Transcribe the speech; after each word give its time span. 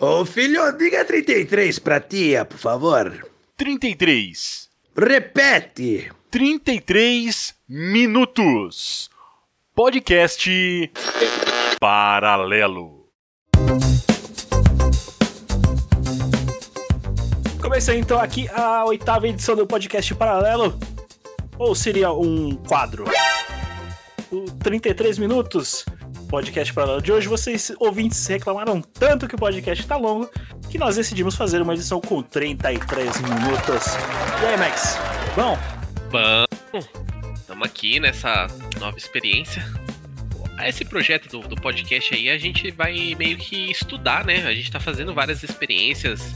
Ô 0.00 0.24
filho, 0.24 0.70
diga 0.78 1.04
33 1.04 1.80
pra 1.80 1.98
tia, 1.98 2.44
por 2.44 2.56
favor. 2.56 3.28
33. 3.56 4.68
Repete. 4.96 6.12
33 6.30 7.52
minutos. 7.68 9.10
Podcast 9.74 10.92
Paralelo. 11.80 13.08
Começando 17.60 17.96
então 17.96 18.20
aqui 18.20 18.48
a 18.50 18.84
oitava 18.84 19.26
edição 19.26 19.56
do 19.56 19.66
podcast 19.66 20.14
Paralelo. 20.14 20.78
Ou 21.58 21.74
seria 21.74 22.12
um 22.12 22.54
quadro? 22.54 23.04
O 24.30 24.44
33 24.62 25.18
minutos 25.18 25.84
podcast 26.28 26.72
Paralelo 26.74 27.02
de 27.02 27.10
hoje. 27.10 27.26
Vocês, 27.26 27.72
ouvintes, 27.80 28.24
reclamaram 28.26 28.80
tanto 28.80 29.26
que 29.26 29.34
o 29.34 29.38
podcast 29.38 29.84
tá 29.86 29.96
longo 29.96 30.30
que 30.70 30.78
nós 30.78 30.96
decidimos 30.96 31.34
fazer 31.34 31.62
uma 31.62 31.72
edição 31.72 32.00
com 32.00 32.22
33 32.22 33.20
minutos. 33.22 33.86
E 34.42 34.46
aí, 34.46 34.56
Max? 34.58 34.98
Bom? 35.34 35.58
Bom, 36.10 36.84
estamos 37.34 37.66
aqui 37.66 37.98
nessa 37.98 38.46
nova 38.78 38.96
experiência. 38.98 39.64
Esse 40.64 40.84
projeto 40.84 41.28
do, 41.28 41.48
do, 41.48 41.56
podcast 41.56 42.14
aí, 42.14 42.28
a 42.28 42.36
gente 42.36 42.70
vai 42.70 43.14
meio 43.16 43.38
que 43.38 43.70
estudar, 43.70 44.24
né? 44.24 44.46
A 44.46 44.54
gente 44.54 44.70
tá 44.70 44.80
fazendo 44.80 45.14
várias 45.14 45.42
experiências, 45.42 46.34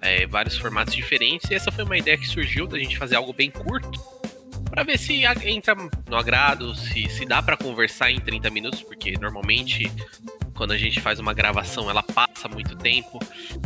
é, 0.00 0.26
vários 0.26 0.56
formatos 0.56 0.94
diferentes, 0.94 1.50
e 1.50 1.54
essa 1.54 1.72
foi 1.72 1.84
uma 1.84 1.96
ideia 1.96 2.16
que 2.16 2.28
surgiu 2.28 2.66
da 2.66 2.78
gente 2.78 2.96
fazer 2.98 3.16
algo 3.16 3.32
bem 3.32 3.50
curto 3.50 4.21
para 4.72 4.84
ver 4.84 4.98
se 4.98 5.22
entra 5.44 5.76
no 6.08 6.16
agrado, 6.16 6.74
se, 6.74 7.06
se 7.10 7.26
dá 7.26 7.42
para 7.42 7.58
conversar 7.58 8.10
em 8.10 8.18
30 8.18 8.48
minutos, 8.48 8.82
porque 8.82 9.12
normalmente 9.20 9.92
quando 10.54 10.72
a 10.72 10.78
gente 10.78 10.98
faz 10.98 11.18
uma 11.18 11.34
gravação 11.34 11.90
ela 11.90 12.02
passa 12.02 12.48
muito 12.48 12.74
tempo. 12.74 13.18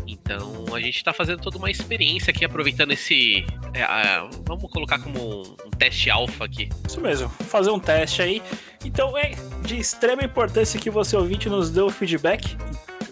Então 0.05 0.74
a 0.74 0.80
gente 0.80 0.96
está 0.96 1.12
fazendo 1.12 1.41
toda 1.41 1.59
uma 1.59 1.70
experiência 1.70 2.32
aqui, 2.32 2.45
aproveitando 2.45 2.91
esse. 2.91 3.45
É, 3.73 3.82
é, 3.82 4.29
vamos 4.45 4.68
colocar 4.68 4.98
como 4.98 5.43
um, 5.43 5.71
teste 5.79 6.10
alfa 6.10 6.45
aqui. 6.45 6.68
Isso 6.85 7.01
mesmo, 7.01 7.29
fazer 7.29 7.70
um 7.70 7.79
teste 7.79 8.20
aí. 8.20 8.43
Então 8.85 9.16
é 9.16 9.30
de 9.63 9.79
extrema 9.79 10.24
importância 10.24 10.80
que 10.80 10.91
você 10.91 11.16
ouvinte 11.16 11.48
nos 11.48 11.70
dê 11.70 11.80
o 11.80 11.88
feedback 11.88 12.57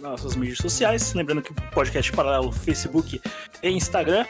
nossas 0.01 0.35
mídias 0.35 0.59
sociais. 0.59 1.15
Lembrando 1.15 1.43
que 1.43 1.53
o 1.53 1.55
podcast 1.71 2.11
Paralelo 2.11 2.51
Facebook 2.51 3.21
e 3.63 3.69
Instagram, 3.69 4.27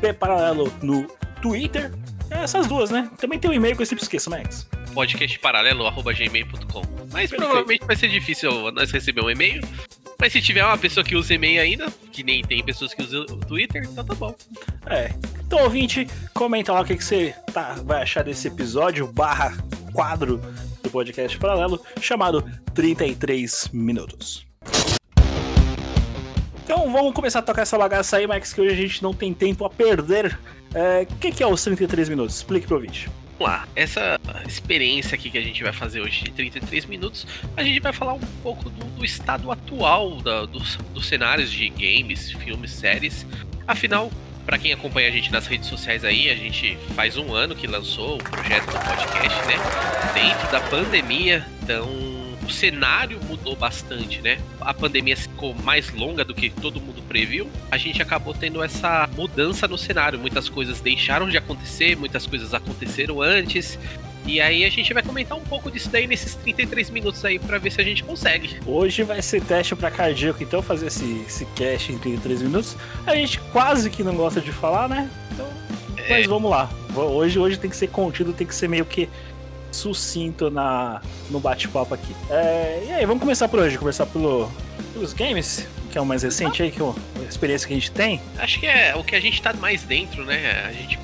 P 0.00 0.12
Paralelo 0.12 0.72
no 0.80 1.08
Twitter 1.42 1.90
é 1.90 2.19
essas 2.42 2.66
duas, 2.66 2.90
né? 2.90 3.10
Também 3.18 3.38
tem 3.38 3.50
um 3.50 3.54
e-mail 3.54 3.76
que 3.76 3.82
eu 3.82 3.86
sempre 3.86 4.02
esqueço, 4.02 4.30
Max. 4.30 4.66
podcastparalelo.gmail.com 4.94 6.82
Mas 7.12 7.30
Perfeito. 7.30 7.36
provavelmente 7.36 7.86
vai 7.86 7.96
ser 7.96 8.08
difícil 8.08 8.70
nós 8.72 8.90
receber 8.90 9.22
um 9.22 9.30
e-mail. 9.30 9.62
Mas 10.20 10.32
se 10.32 10.42
tiver 10.42 10.64
uma 10.64 10.76
pessoa 10.76 11.02
que 11.02 11.16
usa 11.16 11.32
e-mail 11.32 11.62
ainda, 11.62 11.90
que 12.12 12.22
nem 12.22 12.42
tem 12.42 12.62
pessoas 12.62 12.92
que 12.92 13.02
usam 13.02 13.22
o 13.22 13.36
Twitter, 13.38 13.82
então 13.90 14.04
tá 14.04 14.14
bom. 14.14 14.34
É. 14.86 15.14
Então, 15.46 15.62
ouvinte, 15.62 16.06
comenta 16.34 16.72
lá 16.72 16.82
o 16.82 16.84
que, 16.84 16.96
que 16.96 17.04
você 17.04 17.34
tá, 17.52 17.76
vai 17.82 18.02
achar 18.02 18.22
desse 18.22 18.48
episódio 18.48 19.06
barra 19.06 19.56
quadro 19.92 20.40
do 20.82 20.90
podcast 20.90 21.38
paralelo 21.38 21.80
chamado 22.00 22.44
33 22.74 23.70
Minutos. 23.72 24.46
Então 26.62 26.92
vamos 26.92 27.12
começar 27.14 27.40
a 27.40 27.42
tocar 27.42 27.62
essa 27.62 27.76
bagaça 27.76 28.16
aí, 28.16 28.26
Max, 28.26 28.52
que 28.52 28.60
hoje 28.60 28.72
a 28.72 28.76
gente 28.76 29.02
não 29.02 29.12
tem 29.12 29.34
tempo 29.34 29.64
a 29.64 29.70
perder 29.70 30.38
o 30.72 30.78
é, 30.78 31.06
que, 31.20 31.32
que 31.32 31.42
é 31.42 31.46
os 31.46 31.62
33 31.62 32.08
minutos? 32.08 32.36
Explique 32.36 32.66
pro 32.66 32.76
ouvinte. 32.76 33.08
Vamos 33.38 33.54
lá, 33.54 33.66
essa 33.74 34.20
experiência 34.46 35.14
aqui 35.14 35.30
que 35.30 35.38
a 35.38 35.40
gente 35.40 35.62
vai 35.62 35.72
fazer 35.72 36.00
hoje 36.00 36.24
de 36.24 36.30
33 36.30 36.84
minutos, 36.84 37.26
a 37.56 37.62
gente 37.62 37.80
vai 37.80 37.92
falar 37.92 38.12
um 38.12 38.20
pouco 38.42 38.68
do, 38.68 38.84
do 38.84 39.04
estado 39.04 39.50
atual 39.50 40.20
da, 40.20 40.44
dos, 40.44 40.76
dos 40.92 41.06
cenários 41.06 41.50
de 41.50 41.70
games, 41.70 42.30
filmes, 42.32 42.70
séries. 42.70 43.26
Afinal, 43.66 44.12
para 44.44 44.58
quem 44.58 44.72
acompanha 44.72 45.08
a 45.08 45.10
gente 45.10 45.32
nas 45.32 45.46
redes 45.46 45.68
sociais 45.68 46.04
aí, 46.04 46.28
a 46.28 46.34
gente 46.34 46.76
faz 46.94 47.16
um 47.16 47.32
ano 47.32 47.56
que 47.56 47.66
lançou 47.66 48.16
o 48.16 48.18
projeto 48.18 48.66
do 48.66 48.72
podcast, 48.72 49.38
né? 49.46 49.54
Dentro 50.12 50.52
da 50.52 50.60
pandemia, 50.60 51.46
então 51.62 52.19
o 52.50 52.52
cenário 52.52 53.20
mudou 53.28 53.54
bastante, 53.54 54.20
né? 54.20 54.38
A 54.60 54.74
pandemia 54.74 55.16
ficou 55.16 55.54
mais 55.54 55.90
longa 55.92 56.24
do 56.24 56.34
que 56.34 56.50
todo 56.50 56.80
mundo 56.80 57.00
previu. 57.02 57.48
A 57.70 57.78
gente 57.78 58.02
acabou 58.02 58.34
tendo 58.34 58.62
essa 58.62 59.08
mudança 59.16 59.68
no 59.68 59.78
cenário. 59.78 60.18
Muitas 60.18 60.48
coisas 60.48 60.80
deixaram 60.80 61.28
de 61.28 61.38
acontecer, 61.38 61.96
muitas 61.96 62.26
coisas 62.26 62.52
aconteceram 62.52 63.22
antes. 63.22 63.78
E 64.26 64.40
aí 64.40 64.64
a 64.64 64.68
gente 64.68 64.92
vai 64.92 65.02
comentar 65.02 65.38
um 65.38 65.42
pouco 65.42 65.70
disso 65.70 65.88
daí 65.88 66.06
nesses 66.06 66.34
33 66.34 66.90
minutos 66.90 67.24
aí 67.24 67.38
para 67.38 67.56
ver 67.56 67.70
se 67.70 67.80
a 67.80 67.84
gente 67.84 68.02
consegue. 68.02 68.58
Hoje 68.66 69.02
vai 69.02 69.22
ser 69.22 69.42
teste 69.42 69.74
para 69.74 69.90
cardíaco, 69.90 70.42
então 70.42 70.60
fazer 70.60 70.88
esse, 70.88 71.24
esse 71.26 71.46
cast 71.56 71.92
em 71.92 71.98
33 71.98 72.42
minutos. 72.42 72.76
A 73.06 73.14
gente 73.14 73.40
quase 73.52 73.88
que 73.88 74.02
não 74.02 74.14
gosta 74.14 74.40
de 74.40 74.52
falar, 74.52 74.88
né? 74.88 75.08
Então, 75.32 75.48
é... 75.96 76.10
Mas 76.10 76.26
vamos 76.26 76.50
lá. 76.50 76.68
Hoje, 76.94 77.38
hoje 77.38 77.58
tem 77.58 77.70
que 77.70 77.76
ser 77.76 77.88
contido, 77.88 78.32
tem 78.32 78.46
que 78.46 78.54
ser 78.54 78.68
meio 78.68 78.84
que 78.84 79.08
sucinto 79.72 80.50
na, 80.50 81.00
no 81.30 81.40
bate-papo 81.40 81.94
aqui. 81.94 82.14
É, 82.28 82.84
e 82.86 82.92
aí, 82.92 83.06
vamos 83.06 83.20
começar 83.20 83.48
por 83.48 83.60
hoje, 83.60 83.78
começar 83.78 84.06
pelo, 84.06 84.50
pelos 84.92 85.12
games, 85.12 85.66
que 85.90 85.98
é 85.98 86.00
o 86.00 86.06
mais 86.06 86.22
recente 86.22 86.62
aí, 86.62 86.70
que 86.70 86.80
é 86.80 86.84
a 86.84 87.28
experiência 87.28 87.66
que 87.66 87.74
a 87.74 87.76
gente 87.76 87.90
tem. 87.90 88.20
Acho 88.38 88.60
que 88.60 88.66
é 88.66 88.94
o 88.96 89.04
que 89.04 89.14
a 89.14 89.20
gente 89.20 89.40
tá 89.40 89.52
mais 89.52 89.82
dentro, 89.82 90.24
né? 90.24 90.64
A 90.68 90.72
gente, 90.72 90.98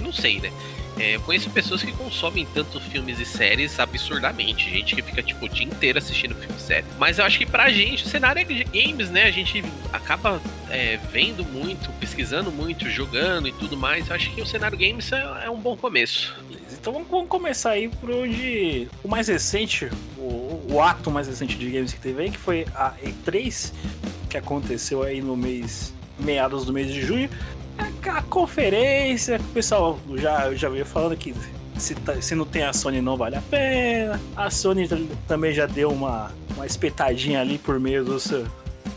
não 0.00 0.12
sei, 0.12 0.40
né? 0.40 0.52
É, 0.98 1.14
eu 1.14 1.20
conheço 1.20 1.48
pessoas 1.50 1.82
que 1.82 1.92
consomem 1.92 2.46
tanto 2.52 2.80
filmes 2.80 3.20
e 3.20 3.24
séries 3.24 3.78
absurdamente. 3.78 4.68
Gente 4.68 4.96
que 4.96 5.02
fica, 5.02 5.22
tipo, 5.22 5.46
o 5.46 5.48
dia 5.48 5.64
inteiro 5.64 5.98
assistindo 5.98 6.34
filme 6.34 6.54
e 6.56 6.60
série. 6.60 6.86
Mas 6.98 7.18
eu 7.18 7.24
acho 7.24 7.38
que 7.38 7.46
pra 7.46 7.70
gente 7.70 8.04
o 8.04 8.08
cenário 8.08 8.40
é 8.40 8.44
games, 8.44 9.10
né? 9.10 9.24
A 9.24 9.30
gente 9.30 9.62
acaba 9.92 10.40
é, 10.68 10.98
vendo 11.12 11.44
muito, 11.44 11.90
pesquisando 12.00 12.50
muito, 12.50 12.90
jogando 12.90 13.46
e 13.46 13.52
tudo 13.52 13.76
mais. 13.76 14.08
Eu 14.08 14.16
acho 14.16 14.30
que 14.34 14.42
o 14.42 14.46
cenário 14.46 14.76
games 14.76 15.12
é, 15.12 15.44
é 15.44 15.50
um 15.50 15.60
bom 15.60 15.76
começo. 15.76 16.34
Então 16.80 16.92
vamos, 16.92 17.08
vamos, 17.08 17.28
começar 17.28 17.70
aí 17.70 17.88
por 17.88 18.10
onde 18.10 18.88
o 19.02 19.08
mais 19.08 19.28
recente, 19.28 19.90
o, 20.16 20.62
o, 20.70 20.80
ato 20.80 21.10
mais 21.10 21.26
recente 21.26 21.56
de 21.56 21.70
games 21.70 21.92
que 21.92 22.00
teve 22.00 22.22
aí, 22.22 22.30
que 22.30 22.38
foi 22.38 22.66
a 22.74 22.92
E3, 23.02 23.72
que 24.30 24.36
aconteceu 24.36 25.02
aí 25.02 25.20
no 25.20 25.36
mês, 25.36 25.92
meados 26.18 26.64
do 26.64 26.72
mês 26.72 26.92
de 26.92 27.02
junho. 27.02 27.28
A, 28.06 28.22
conferência, 28.22 29.36
o 29.36 29.52
pessoal 29.52 29.98
já, 30.16 30.54
já 30.54 30.68
veio 30.68 30.84
falando 30.84 31.16
que 31.16 31.34
se, 31.76 31.94
tá, 31.94 32.20
se 32.20 32.34
não 32.34 32.44
tem 32.44 32.62
a 32.62 32.72
Sony 32.72 33.00
não 33.00 33.16
vale 33.16 33.36
a 33.36 33.42
pena. 33.42 34.20
A 34.36 34.50
Sony 34.50 34.88
também 35.26 35.52
já 35.52 35.66
deu 35.66 35.90
uma, 35.90 36.30
uma 36.54 36.66
espetadinha 36.66 37.40
ali 37.40 37.58
por 37.58 37.78
meio 37.78 38.04
do 38.04 38.18
seu, 38.18 38.46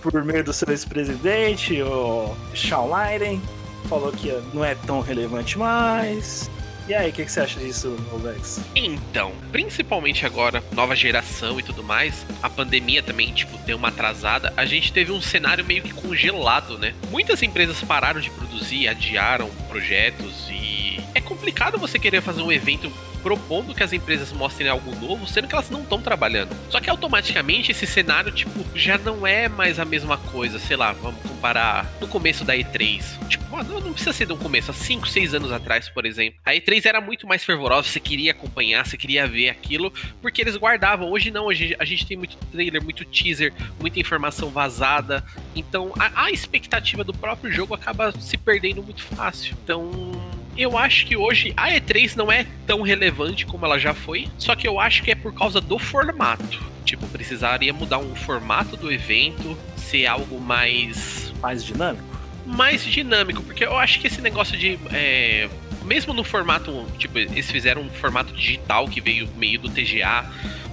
por 0.01 0.23
meio 0.23 0.43
do 0.43 0.53
seu 0.53 0.69
ex-presidente, 0.69 1.81
o 1.81 2.35
Shawn 2.53 2.93
Leiden. 2.93 3.41
Falou 3.89 4.11
que 4.11 4.31
não 4.53 4.63
é 4.63 4.75
tão 4.75 5.01
relevante 5.01 5.57
mais. 5.57 6.49
E 6.91 6.93
aí, 6.93 7.09
o 7.09 7.13
que, 7.13 7.23
que, 7.23 7.31
você 7.31 7.39
acha 7.39 7.57
disso, 7.57 7.95
Alex? 8.11 8.59
Então, 8.75 9.31
principalmente 9.49 10.25
agora, 10.25 10.61
nova 10.73 10.93
geração 10.93 11.57
e 11.57 11.63
tudo 11.63 11.81
mais, 11.81 12.25
a 12.43 12.49
pandemia 12.49 13.01
também, 13.01 13.31
tipo, 13.31 13.57
deu 13.59 13.77
uma 13.77 13.87
atrasada. 13.87 14.51
A 14.57 14.65
gente 14.65 14.91
teve 14.91 15.09
um 15.09 15.21
cenário 15.21 15.63
meio 15.63 15.81
que 15.81 15.93
congelado, 15.93 16.77
né? 16.77 16.93
Muitas 17.09 17.41
empresas 17.41 17.81
pararam 17.81 18.19
de 18.19 18.29
produzir, 18.29 18.89
adiaram 18.89 19.49
projetos 19.69 20.49
e 20.49 20.80
é 21.13 21.21
complicado 21.21 21.77
você 21.77 21.97
querer 21.99 22.21
fazer 22.21 22.41
um 22.41 22.51
evento 22.51 22.91
propondo 23.21 23.75
que 23.75 23.83
as 23.83 23.93
empresas 23.93 24.31
mostrem 24.31 24.67
algo 24.67 24.95
novo, 24.95 25.27
sendo 25.27 25.47
que 25.47 25.53
elas 25.53 25.69
não 25.69 25.81
estão 25.81 26.01
trabalhando. 26.01 26.55
Só 26.69 26.79
que 26.79 26.89
automaticamente 26.89 27.71
esse 27.71 27.85
cenário, 27.85 28.31
tipo, 28.31 28.65
já 28.75 28.97
não 28.97 29.25
é 29.25 29.47
mais 29.47 29.79
a 29.79 29.85
mesma 29.85 30.17
coisa. 30.17 30.57
Sei 30.57 30.75
lá, 30.75 30.91
vamos 30.91 31.21
comparar 31.21 31.91
no 31.99 32.07
começo 32.07 32.43
da 32.43 32.55
E3. 32.55 33.27
Tipo, 33.27 33.51
não 33.63 33.93
precisa 33.93 34.13
ser 34.13 34.27
no 34.27 34.37
começo, 34.37 34.71
há 34.71 34.73
5, 34.73 35.07
6 35.07 35.35
anos 35.35 35.51
atrás, 35.51 35.89
por 35.89 36.05
exemplo. 36.05 36.39
A 36.45 36.51
E3 36.51 36.85
era 36.85 37.01
muito 37.01 37.27
mais 37.27 37.43
fervorosa, 37.43 37.89
você 37.89 37.99
queria 37.99 38.31
acompanhar, 38.31 38.85
você 38.85 38.97
queria 38.97 39.27
ver 39.27 39.49
aquilo, 39.49 39.91
porque 40.21 40.41
eles 40.41 40.55
guardavam. 40.55 41.11
Hoje 41.11 41.29
não, 41.29 41.45
hoje 41.45 41.75
a 41.77 41.85
gente 41.85 42.05
tem 42.05 42.17
muito 42.17 42.37
trailer, 42.51 42.81
muito 42.83 43.03
teaser, 43.05 43.53
muita 43.79 43.99
informação 43.99 44.49
vazada. 44.49 45.23
Então 45.55 45.93
a, 45.99 46.25
a 46.25 46.31
expectativa 46.31 47.03
do 47.03 47.13
próprio 47.13 47.51
jogo 47.51 47.73
acaba 47.73 48.11
se 48.13 48.37
perdendo 48.37 48.81
muito 48.81 49.03
fácil. 49.03 49.55
Então 49.63 50.40
eu 50.57 50.77
acho 50.77 51.05
que 51.05 51.15
hoje 51.15 51.53
a 51.55 51.69
E3 51.71 52.15
não 52.15 52.31
é 52.31 52.45
tão 52.65 52.81
relevante 52.81 53.45
como 53.45 53.65
ela 53.65 53.79
já 53.79 53.93
foi, 53.93 54.27
só 54.37 54.55
que 54.55 54.67
eu 54.67 54.79
acho 54.79 55.03
que 55.03 55.11
é 55.11 55.15
por 55.15 55.33
causa 55.33 55.61
do 55.61 55.79
formato. 55.79 56.71
Tipo, 56.83 57.07
precisaria 57.07 57.71
mudar 57.71 57.99
um 57.99 58.15
formato 58.15 58.75
do 58.75 58.91
evento, 58.91 59.57
ser 59.77 60.07
algo 60.07 60.39
mais. 60.39 61.31
Mais 61.39 61.63
dinâmico? 61.63 62.03
Mais 62.45 62.83
dinâmico, 62.83 63.43
porque 63.43 63.63
eu 63.63 63.77
acho 63.77 63.99
que 63.99 64.07
esse 64.07 64.21
negócio 64.21 64.57
de. 64.57 64.79
É, 64.91 65.47
mesmo 65.83 66.13
no 66.13 66.23
formato. 66.23 66.85
Tipo, 66.97 67.19
eles 67.19 67.49
fizeram 67.49 67.81
um 67.83 67.89
formato 67.89 68.33
digital 68.33 68.87
que 68.87 68.99
veio 68.99 69.27
meio 69.37 69.59
do 69.59 69.69
TGA, 69.69 70.25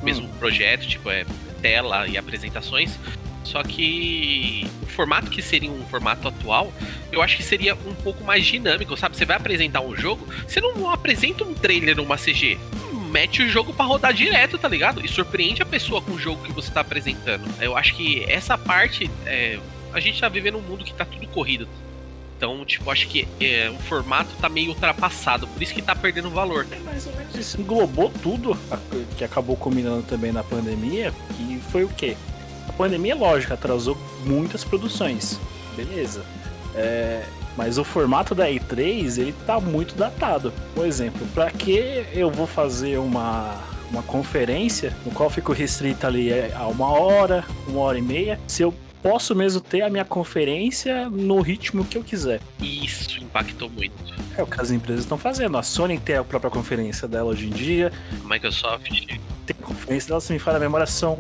mesmo 0.03 0.27
hum. 0.27 0.33
projeto, 0.39 0.87
tipo, 0.87 1.11
é 1.11 1.25
tela 1.61 2.07
e 2.09 2.17
apresentações. 2.17 2.99
Só 3.49 3.63
que 3.63 4.67
o 4.83 4.87
formato 4.87 5.31
que 5.31 5.41
seria 5.41 5.71
um 5.71 5.83
formato 5.87 6.29
atual, 6.29 6.71
eu 7.11 7.23
acho 7.23 7.35
que 7.35 7.43
seria 7.43 7.75
um 7.75 7.95
pouco 7.95 8.23
mais 8.23 8.45
dinâmico, 8.45 8.95
sabe? 8.95 9.17
Você 9.17 9.25
vai 9.25 9.39
apresentar 9.39 9.81
um 9.81 9.97
jogo, 9.97 10.29
você 10.47 10.61
não 10.61 10.91
apresenta 10.91 11.45
um 11.45 11.55
trailer 11.55 11.97
numa 11.97 12.19
CG. 12.19 12.59
Mete 13.11 13.43
o 13.43 13.49
jogo 13.49 13.73
para 13.73 13.87
rodar 13.87 14.13
direto, 14.13 14.59
tá 14.59 14.69
ligado? 14.69 15.03
E 15.03 15.09
surpreende 15.09 15.63
a 15.63 15.67
pessoa 15.67 16.03
com 16.03 16.13
o 16.13 16.19
jogo 16.19 16.43
que 16.43 16.53
você 16.53 16.71
tá 16.71 16.83
apresentando. 16.83 17.49
Eu 17.59 17.75
acho 17.75 17.95
que 17.95 18.23
essa 18.31 18.59
parte 18.59 19.11
é, 19.25 19.59
a 19.95 19.99
gente 19.99 20.21
tá 20.21 20.29
vivendo 20.29 20.59
um 20.59 20.63
mundo 20.63 20.85
que 20.85 20.93
tá 20.93 21.07
tudo 21.07 21.27
corrido. 21.29 21.67
Então, 22.37 22.63
tipo, 22.67 22.91
acho 22.91 23.09
que 23.09 23.27
é, 23.41 23.71
o 23.71 23.79
formato 23.85 24.29
tá 24.43 24.49
meio 24.51 24.69
ultrapassado, 24.69 25.49
por 25.49 25.63
isso 25.63 25.73
que 25.73 25.81
tá 25.81 25.97
perdendo 25.97 26.29
valor. 26.29 26.67
É 26.71 26.79
mais 26.81 27.07
ou 27.07 27.17
menos 27.17 27.35
isso. 27.35 27.59
Englobou 27.59 28.13
tudo 28.23 28.57
que 29.17 29.25
acabou 29.25 29.57
combinando 29.57 30.03
também 30.03 30.33
na 30.33 30.45
pandemia, 30.45 31.15
que 31.35 31.59
foi 31.73 31.85
o 31.85 31.89
quê? 31.89 32.15
A 32.69 32.73
pandemia, 32.73 33.15
lógico, 33.15 33.55
atrasou 33.55 33.97
muitas 34.25 34.65
produções. 34.65 35.41
Beleza. 35.77 36.25
É, 36.75 37.25
mas 37.57 37.77
o 37.77 37.85
formato 37.85 38.35
da 38.35 38.49
E3, 38.49 39.19
ele 39.19 39.35
tá 39.47 39.59
muito 39.59 39.95
datado. 39.95 40.53
Por 40.75 40.87
exemplo, 40.87 41.27
pra 41.35 41.51
que 41.51 42.05
eu 42.13 42.31
vou 42.31 42.47
fazer 42.47 42.99
uma, 42.99 43.57
uma 43.91 44.03
conferência 44.03 44.97
no 45.05 45.11
qual 45.11 45.29
fico 45.29 45.53
restrito 45.53 46.07
ali 46.07 46.31
é, 46.31 46.53
a 46.55 46.67
uma 46.67 46.91
hora, 46.93 47.45
uma 47.67 47.81
hora 47.81 47.99
e 47.99 48.03
meia, 48.03 48.39
se 48.47 48.63
eu 48.63 48.73
posso 49.03 49.35
mesmo 49.35 49.61
ter 49.61 49.83
a 49.83 49.91
minha 49.91 50.05
conferência 50.05 51.09
no 51.09 51.41
ritmo 51.41 51.85
que 51.85 51.97
eu 51.97 52.05
quiser? 52.05 52.41
Isso 52.61 53.19
impactou 53.23 53.71
muito. 53.71 53.93
É 54.37 54.43
o 54.43 54.47
que 54.47 54.61
as 54.61 54.71
empresas 54.71 55.05
estão 55.05 55.19
fazendo. 55.19 55.57
A 55.59 55.63
Sony 55.63 55.99
tem 55.99 56.17
a 56.17 56.25
própria 56.25 56.51
conferência 56.51 57.09
dela 57.09 57.31
hoje 57.31 57.47
em 57.47 57.51
dia. 57.51 57.93
A 58.25 58.29
Microsoft 58.29 58.89
Tem 59.47 59.57
a 59.61 59.65
conferência 59.65 60.09
dela, 60.09 60.21
se 60.21 60.33
me 60.33 60.39
fala 60.39 60.59
a 60.59 60.61
memória, 60.61 60.87
são 60.87 61.17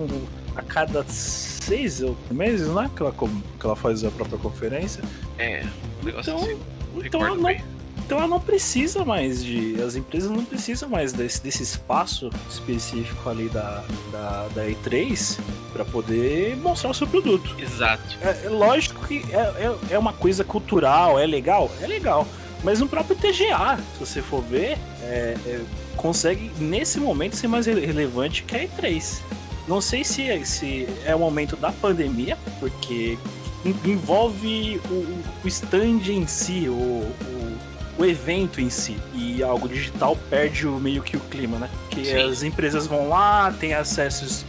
a 0.58 0.62
cada 0.62 1.04
seis 1.04 2.02
meses, 2.30 2.68
né? 2.68 2.90
Que 2.96 3.02
ela, 3.02 3.12
que 3.12 3.64
ela 3.66 3.76
faz 3.76 4.04
a 4.04 4.10
própria 4.10 4.38
conferência. 4.38 5.02
é 5.38 5.64
negócio 6.02 6.32
Então, 6.32 6.44
assim. 6.44 6.58
então, 7.04 7.26
ela 7.26 7.36
não, 7.36 7.50
então 7.50 8.18
ela 8.18 8.26
não 8.28 8.40
precisa 8.40 9.04
mais 9.04 9.42
de. 9.44 9.80
As 9.82 9.94
empresas 9.94 10.30
não 10.30 10.44
precisam 10.44 10.88
mais 10.88 11.12
desse, 11.12 11.42
desse 11.42 11.62
espaço 11.62 12.30
específico 12.50 13.28
ali 13.28 13.48
da, 13.50 13.84
da, 14.10 14.48
da 14.54 14.66
E3 14.66 15.38
para 15.72 15.84
poder 15.84 16.56
mostrar 16.56 16.90
o 16.90 16.94
seu 16.94 17.06
produto. 17.06 17.54
Exato. 17.58 18.16
É, 18.22 18.46
é 18.46 18.48
lógico 18.48 19.06
que 19.06 19.24
é, 19.30 19.36
é, 19.36 19.76
é 19.94 19.98
uma 19.98 20.12
coisa 20.12 20.42
cultural, 20.42 21.18
é 21.18 21.26
legal? 21.26 21.70
É 21.80 21.86
legal. 21.86 22.26
Mas 22.64 22.80
no 22.80 22.88
próprio 22.88 23.14
TGA, 23.14 23.76
se 23.94 24.00
você 24.00 24.20
for 24.22 24.42
ver, 24.42 24.76
é, 25.02 25.36
é, 25.46 25.60
consegue 25.96 26.50
nesse 26.58 26.98
momento 26.98 27.36
ser 27.36 27.46
mais 27.46 27.66
rele- 27.66 27.86
relevante 27.86 28.42
que 28.42 28.56
a 28.56 28.66
E3. 28.66 29.20
Não 29.68 29.80
sei 29.80 30.02
se 30.02 30.22
é, 30.28 30.42
se 30.44 30.86
é 31.04 31.14
o 31.14 31.18
momento 31.18 31.54
da 31.56 31.70
pandemia, 31.70 32.38
porque 32.58 33.18
en- 33.64 33.90
envolve 33.90 34.80
o, 34.90 35.22
o 35.44 35.48
stand 35.48 36.00
em 36.08 36.26
si, 36.26 36.68
o, 36.68 36.72
o, 36.72 37.58
o 37.98 38.04
evento 38.06 38.60
em 38.60 38.70
si. 38.70 38.96
E 39.14 39.42
algo 39.42 39.68
digital 39.68 40.16
perde 40.30 40.66
o, 40.66 40.80
meio 40.80 41.02
que 41.02 41.16
o 41.16 41.20
clima, 41.20 41.58
né? 41.58 41.70
Que 41.90 42.04
Sim. 42.04 42.16
as 42.22 42.42
empresas 42.42 42.86
vão 42.86 43.08
lá, 43.08 43.52
tem 43.52 43.74
acessos 43.74 44.44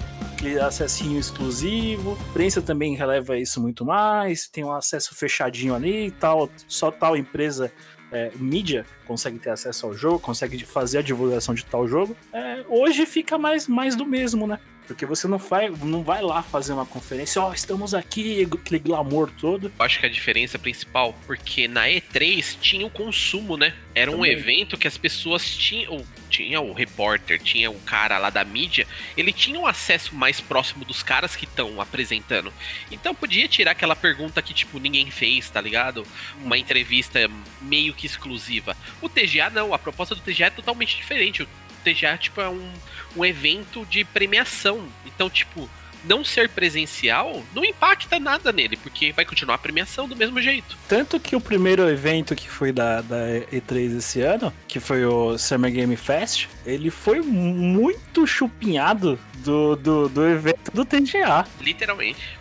acessinho 0.66 1.20
exclusivo. 1.20 2.18
A 2.28 2.30
imprensa 2.30 2.62
também 2.62 2.96
releva 2.96 3.38
isso 3.38 3.62
muito 3.62 3.84
mais. 3.84 4.48
Tem 4.48 4.64
um 4.64 4.72
acesso 4.72 5.14
fechadinho 5.14 5.76
ali 5.76 6.08
e 6.08 6.12
tal. 6.12 6.50
Só 6.66 6.90
tal 6.90 7.18
empresa, 7.18 7.72
é, 8.12 8.32
mídia, 8.36 8.86
consegue 9.06 9.38
ter 9.38 9.50
acesso 9.50 9.86
ao 9.86 9.94
jogo, 9.94 10.18
consegue 10.20 10.64
fazer 10.66 11.00
a 11.00 11.02
divulgação 11.02 11.54
de 11.54 11.66
tal 11.66 11.86
jogo. 11.88 12.16
É, 12.32 12.64
hoje 12.70 13.06
fica 13.06 13.38
mais, 13.38 13.68
mais 13.68 13.96
do 13.98 14.06
mesmo, 14.06 14.48
né? 14.48 14.60
Porque 14.90 15.06
você 15.06 15.28
não 15.28 15.38
vai, 15.38 15.70
não 15.70 16.02
vai 16.02 16.20
lá 16.20 16.42
fazer 16.42 16.74
uma 16.74 16.86
conferência, 16.86 17.40
ó, 17.40 17.54
estamos 17.54 17.94
aqui, 17.94 18.42
aquele 18.42 18.80
glamour 18.80 19.30
todo. 19.40 19.72
Eu 19.78 19.86
acho 19.86 20.00
que 20.00 20.08
a 20.08 20.10
diferença 20.10 20.58
principal, 20.58 21.16
porque 21.28 21.68
na 21.68 21.86
E3 21.86 22.58
tinha 22.60 22.88
o 22.88 22.90
consumo, 22.90 23.56
né? 23.56 23.76
Era 23.94 24.10
um 24.10 24.16
Também. 24.16 24.32
evento 24.32 24.80
que 24.80 24.88
as 24.88 24.98
pessoas 24.98 25.48
tinham. 25.56 26.04
Tinha 26.28 26.60
o 26.60 26.74
repórter, 26.74 27.40
tinha 27.40 27.70
o 27.70 27.80
cara 27.82 28.18
lá 28.18 28.32
da 28.32 28.44
mídia, 28.44 28.88
ele 29.16 29.32
tinha 29.32 29.60
um 29.60 29.68
acesso 29.68 30.16
mais 30.16 30.42
próximo 30.42 30.84
dos 30.84 31.04
caras 31.04 31.36
que 31.36 31.46
estão 31.46 31.80
apresentando. 31.80 32.52
Então 32.92 33.14
podia 33.14 33.48
tirar 33.48 33.72
aquela 33.72 33.96
pergunta 33.96 34.42
que, 34.42 34.54
tipo, 34.56 34.80
ninguém 34.80 35.12
fez, 35.12 35.52
tá 35.52 35.62
ligado? 35.62 36.04
Uma 36.44 36.58
entrevista 36.58 37.20
meio 37.62 37.94
que 37.94 38.08
exclusiva. 38.08 38.76
O 39.02 39.08
TGA 39.08 39.52
não, 39.52 39.72
a 39.72 39.78
proposta 39.78 40.16
do 40.16 40.22
TGA 40.22 40.48
é 40.48 40.50
totalmente 40.50 40.96
diferente. 40.96 41.44
O 41.44 41.48
TGA, 41.94 42.18
tipo, 42.18 42.40
é 42.42 42.50
um, 42.50 42.72
um 43.16 43.26
evento 43.26 43.86
de 43.86 44.04
premiação. 44.04 44.88
Então, 45.06 45.30
tipo, 45.30 45.70
não 46.06 46.24
ser 46.24 46.48
presencial 46.48 47.44
não 47.54 47.66
impacta 47.66 48.20
nada 48.20 48.52
nele, 48.54 48.78
porque 48.78 49.12
vai 49.12 49.26
continuar 49.26 49.56
a 49.56 49.58
premiação 49.58 50.08
do 50.08 50.16
mesmo 50.16 50.42
jeito. 50.42 50.78
Tanto 50.88 51.20
que 51.20 51.36
o 51.36 51.42
primeiro 51.42 51.90
evento 51.90 52.34
que 52.36 52.50
foi 52.50 52.72
da, 52.72 53.02
da 53.02 53.18
E3 53.52 53.98
esse 53.98 54.22
ano, 54.22 54.54
que 54.68 54.80
foi 54.80 55.04
o 55.06 55.38
Summer 55.38 55.72
Game 55.72 55.96
Fest, 55.98 56.48
ele 56.66 56.90
foi 56.90 57.20
muito 57.22 58.26
chupinhado 58.26 59.20
do, 59.40 59.76
do, 59.76 60.08
do 60.10 60.28
evento 60.28 60.72
do 60.74 60.86
TGA. 60.86 61.46
Literalmente. 61.60 62.40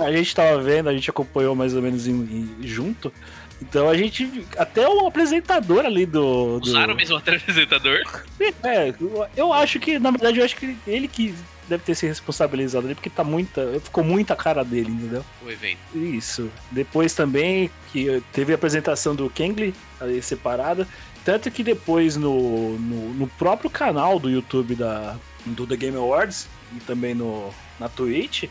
A 0.00 0.12
gente 0.12 0.34
tava 0.34 0.62
vendo, 0.62 0.88
a 0.88 0.92
gente 0.92 1.10
acompanhou 1.10 1.54
mais 1.56 1.74
ou 1.74 1.82
menos 1.82 2.06
em- 2.06 2.12
em- 2.12 2.56
junto. 2.66 3.12
Então 3.60 3.88
a 3.88 3.96
gente. 3.96 4.46
Até 4.56 4.88
o 4.88 5.06
apresentador 5.06 5.84
ali 5.84 6.06
do. 6.06 6.58
do 6.60 6.66
Usaram 6.66 6.94
mesmo 6.94 7.14
o 7.16 7.18
apresentador. 7.18 7.98
É, 8.62 8.92
eu- 9.36 9.52
acho 9.52 9.78
que, 9.78 9.98
na 9.98 10.10
verdade, 10.10 10.38
eu 10.38 10.44
acho 10.44 10.56
que 10.56 10.76
ele 10.86 11.06
que 11.06 11.34
deve 11.68 11.84
ter 11.84 11.94
se 11.94 12.06
responsabilizado 12.06 12.86
ali, 12.86 12.94
porque 12.94 13.10
tá 13.10 13.22
muita. 13.22 13.78
Ficou 13.80 14.02
muita 14.02 14.34
cara 14.34 14.64
dele, 14.64 14.90
entendeu? 14.90 15.24
O 15.44 15.50
evento. 15.50 15.78
Isso. 15.94 16.50
Depois 16.70 17.14
também 17.14 17.70
que 17.92 18.22
teve 18.32 18.52
a 18.52 18.56
apresentação 18.56 19.14
do 19.14 19.28
Kengly 19.30 19.74
ali 20.00 20.20
separada. 20.22 20.86
Tanto 21.24 21.50
que 21.50 21.62
depois 21.62 22.16
no, 22.16 22.78
no, 22.78 23.14
no 23.14 23.26
próprio 23.26 23.68
canal 23.68 24.18
do 24.18 24.30
YouTube 24.30 24.74
da, 24.74 25.16
do 25.44 25.66
The 25.66 25.76
Game 25.76 25.96
Awards 25.96 26.48
e 26.74 26.80
também 26.80 27.14
no, 27.14 27.50
na 27.78 27.88
Twitch, 27.90 28.44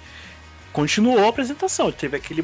continuou 0.72 1.26
a 1.26 1.30
apresentação. 1.30 1.92
Teve 1.92 2.18
aquele, 2.18 2.44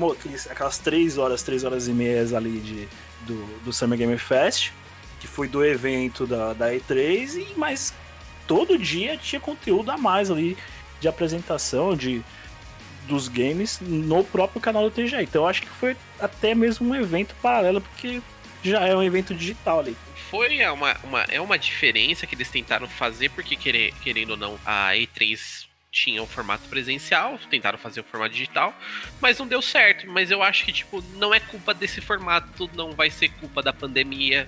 aquelas 0.50 0.78
três 0.78 1.18
horas, 1.18 1.44
três 1.44 1.64
horas 1.64 1.88
e 1.88 1.92
meias 1.92 2.34
ali 2.34 2.60
de, 2.60 2.88
do, 3.22 3.46
do 3.64 3.74
Summer 3.74 3.98
Game 3.98 4.18
Fest, 4.18 4.72
que 5.20 5.28
foi 5.28 5.48
do 5.48 5.64
evento 5.64 6.26
da, 6.26 6.54
da 6.54 6.72
E3, 6.72 7.36
e 7.36 7.54
mas 7.58 7.94
todo 8.48 8.78
dia 8.78 9.18
tinha 9.18 9.40
conteúdo 9.40 9.92
a 9.92 9.98
mais 9.98 10.30
ali 10.30 10.58
de 11.00 11.08
apresentação, 11.08 11.96
de 11.96 12.24
dos 13.08 13.28
games 13.28 13.80
no 13.82 14.24
próprio 14.24 14.60
canal 14.60 14.90
do 14.90 14.92
TGA. 14.92 15.22
Então 15.22 15.44
eu 15.44 15.48
acho 15.48 15.62
que 15.62 15.70
foi 15.70 15.96
até 16.20 16.56
mesmo 16.56 16.90
um 16.90 16.96
evento 16.96 17.36
paralelo, 17.42 17.80
porque 17.80 18.22
já 18.64 18.86
é 18.88 18.96
um 18.96 19.04
evento 19.04 19.34
digital 19.34 19.80
ali. 19.80 19.96
Foi 20.30 20.66
uma, 20.68 20.98
uma, 21.04 21.22
é 21.30 21.40
uma 21.40 21.58
diferença 21.58 22.26
que 22.26 22.34
eles 22.34 22.50
tentaram 22.50 22.88
fazer, 22.88 23.30
porque 23.30 23.56
querendo 23.56 24.32
ou 24.32 24.38
não, 24.38 24.60
a 24.66 24.94
E3 24.94 25.68
tinha 25.96 26.22
o 26.22 26.28
formato 26.28 26.68
presencial, 26.68 27.40
tentaram 27.50 27.78
fazer 27.78 28.02
o 28.02 28.04
formato 28.04 28.34
digital, 28.34 28.78
mas 29.22 29.40
não 29.40 29.48
deu 29.48 29.62
certo. 29.62 30.06
Mas 30.08 30.30
eu 30.30 30.44
acho 30.44 30.66
que, 30.66 30.74
tipo, 30.74 31.02
não 31.14 31.34
é 31.34 31.40
culpa 31.40 31.74
desse 31.74 32.02
formato, 32.02 32.70
não 32.76 32.92
vai 32.92 33.10
ser 33.10 33.30
culpa 33.30 33.64
da 33.64 33.72
pandemia. 33.72 34.46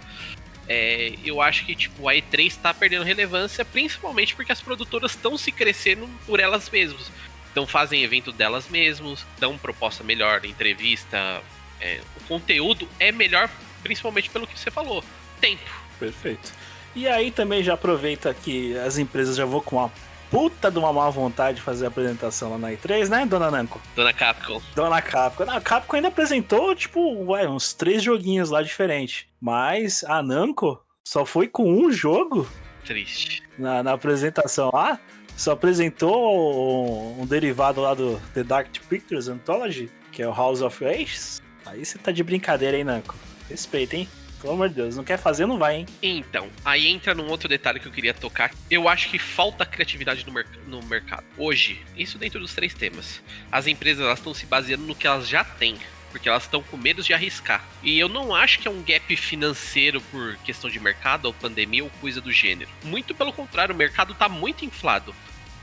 É, 0.68 1.13
eu 1.24 1.42
acho 1.42 1.66
que, 1.66 1.74
tipo, 1.74 2.10
a 2.10 2.13
E3 2.13 2.54
tá 2.62 2.74
perdendo 2.74 3.06
relevância, 3.06 3.63
principalmente 3.63 4.36
porque 4.36 4.51
as 4.51 4.62
produtoras 4.62 5.12
estão 5.12 5.38
se 5.38 5.50
crescendo 5.50 6.10
por 6.25 6.42
elas 6.42 6.70
mesmas. 6.70 7.10
Então 7.50 7.66
fazem 7.66 8.04
evento 8.04 8.34
delas 8.34 8.68
mesmas, 8.68 9.25
dão 9.39 9.58
proposta 9.58 10.04
melhor, 10.04 10.44
entrevista. 10.44 11.42
é, 11.80 12.01
o 12.18 12.24
conteúdo 12.25 12.89
é 13.00 13.10
melhor, 13.10 13.50
principalmente 13.82 14.30
pelo 14.30 14.46
que 14.46 14.60
você 14.60 14.70
falou. 14.70 15.01
Tempo. 15.39 15.63
Perfeito. 15.98 16.51
E 16.94 17.08
aí 17.08 17.32
também 17.32 17.63
já 17.63 17.75
aproveita 17.75 18.34
que 18.34 18.77
as 18.80 18.98
empresas 18.98 19.38
já 19.38 19.46
vão 19.46 19.62
com 19.62 19.77
uma 19.77 19.92
puta 20.29 20.69
de 20.69 20.77
uma 20.77 20.91
má 20.91 21.10
vontade 21.10 21.57
de 21.57 21.62
fazer 21.62 21.86
a 21.86 21.88
apresentação 21.88 22.51
lá 22.51 22.57
na 22.57 22.72
E3, 22.72 23.10
né, 23.10 23.25
dona 23.25 23.50
Nanko? 23.50 23.81
Dona 23.96 24.13
Capcom. 24.13 24.62
Dona 24.75 25.01
Capcom. 25.01 25.50
A 25.50 25.62
Capcom 25.62 25.96
ainda 25.96 26.07
apresentou, 26.10 26.75
tipo, 26.75 27.00
ué, 27.25 27.48
uns 27.48 27.74
três 27.74 28.03
joguinhos 28.03 28.50
lá 28.50 28.62
diferentes. 28.62 29.25
Mas 29.39 30.03
a 30.03 30.22
Namco 30.22 30.81
só 31.03 31.25
foi 31.25 31.48
com 31.48 31.72
um 31.72 31.91
jogo 31.91 32.48
Triste. 32.86 33.43
na, 33.57 33.84
na 33.84 33.93
apresentação 33.93 34.69
lá. 34.74 35.00
Só 35.36 35.51
apresentou 35.51 37.15
um, 37.17 37.22
um 37.22 37.25
derivado 37.25 37.79
lá 37.79 37.93
do 37.93 38.19
The 38.34 38.43
Dark 38.43 38.69
Pictures 38.89 39.27
Anthology, 39.27 39.91
que 40.12 40.24
é 40.24 40.27
o 40.27 40.34
House 40.34 40.62
of 40.62 40.84
Aces. 40.84 41.39
Aí 41.65 41.86
você 41.86 41.98
tá 42.00 42.12
de 42.12 42.24
brincadeira, 42.24 42.75
hein, 42.75 42.84
Nanko? 42.84 43.15
Respeita, 43.48 43.96
hein? 43.96 44.10
Pelo 44.41 44.53
amor 44.53 44.70
de 44.70 44.75
Deus, 44.75 44.96
não 44.96 45.03
quer 45.03 45.17
fazer, 45.17 45.46
não 45.46 45.58
vai, 45.58 45.77
hein? 45.77 45.86
Então, 46.01 46.50
aí 46.63 46.88
entra 46.88 47.15
num 47.15 47.27
outro 47.27 47.50
detalhe 47.50 47.79
que 47.79 47.88
eu 47.88 47.91
queria 47.91 48.13
tocar. 48.13 48.51
Eu 48.70 48.88
acho 48.88 49.10
que 49.10 49.17
falta 49.17 49.65
criatividade 49.65 50.25
no, 50.25 50.34
no 50.67 50.86
mercado. 50.88 51.24
Hoje, 51.38 51.82
isso 51.98 52.17
dentro 52.17 52.39
dos 52.39 52.53
três 52.53 52.74
temas. 52.74 53.22
As 53.51 53.65
empresas 53.65 54.17
estão 54.17 54.34
se 54.34 54.46
baseando 54.46 54.86
no 54.86 54.96
que 54.96 55.08
elas 55.08 55.27
já 55.27 55.44
têm. 55.44 55.77
Porque 56.12 56.29
elas 56.29 56.44
estão 56.44 56.63
com 56.63 56.77
medo 56.77 57.03
de 57.03 57.13
arriscar. 57.13 57.63
E 57.84 58.00
eu 58.00 58.08
não 58.08 58.34
acho 58.34 58.60
que 58.60 58.67
é 58.67 58.72
um 58.72 58.82
gap 58.82 59.15
financeiro 59.15 60.00
por 60.01 60.38
questão 60.38 60.70
de 60.70 60.79
mercado 60.79 61.25
ou 61.25 61.34
pandemia 61.34 61.84
ou 61.84 61.89
coisa 62.01 62.22
do 62.22 62.32
gênero. 62.32 62.70
Muito 62.84 63.13
pelo 63.13 63.34
contrário, 63.34 63.75
o 63.75 63.77
mercado 63.77 64.13
tá 64.13 64.29
muito 64.29 64.63
inflado. 64.63 65.13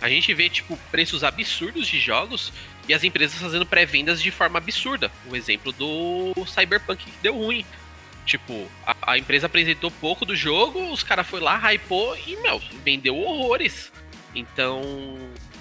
A 0.01 0.09
gente 0.09 0.35
vê, 0.35 0.51
tipo, 0.51 0.77
preços 0.91 1.25
absurdos 1.25 1.87
de 1.87 1.99
jogos 1.99 2.53
e 2.87 2.93
as 2.93 3.03
empresas 3.03 3.41
fazendo 3.41 3.65
pré-vendas 3.65 4.21
de 4.21 4.31
forma 4.31 4.59
absurda. 4.59 5.11
O 5.31 5.35
exemplo 5.35 5.73
do 5.73 6.35
Cyberpunk 6.47 7.05
que 7.05 7.13
deu 7.23 7.37
ruim. 7.37 7.65
Tipo, 8.25 8.67
a, 8.87 9.13
a 9.13 9.19
empresa 9.19 9.47
apresentou 9.47 9.91
pouco 9.91 10.25
do 10.25 10.35
jogo, 10.35 10.91
os 10.91 11.03
caras 11.03 11.27
foi 11.27 11.41
lá, 11.41 11.57
hypou 11.57 12.17
e, 12.27 12.37
meu, 12.37 12.61
vendeu 12.85 13.17
horrores. 13.17 13.93
Então, 14.35 14.83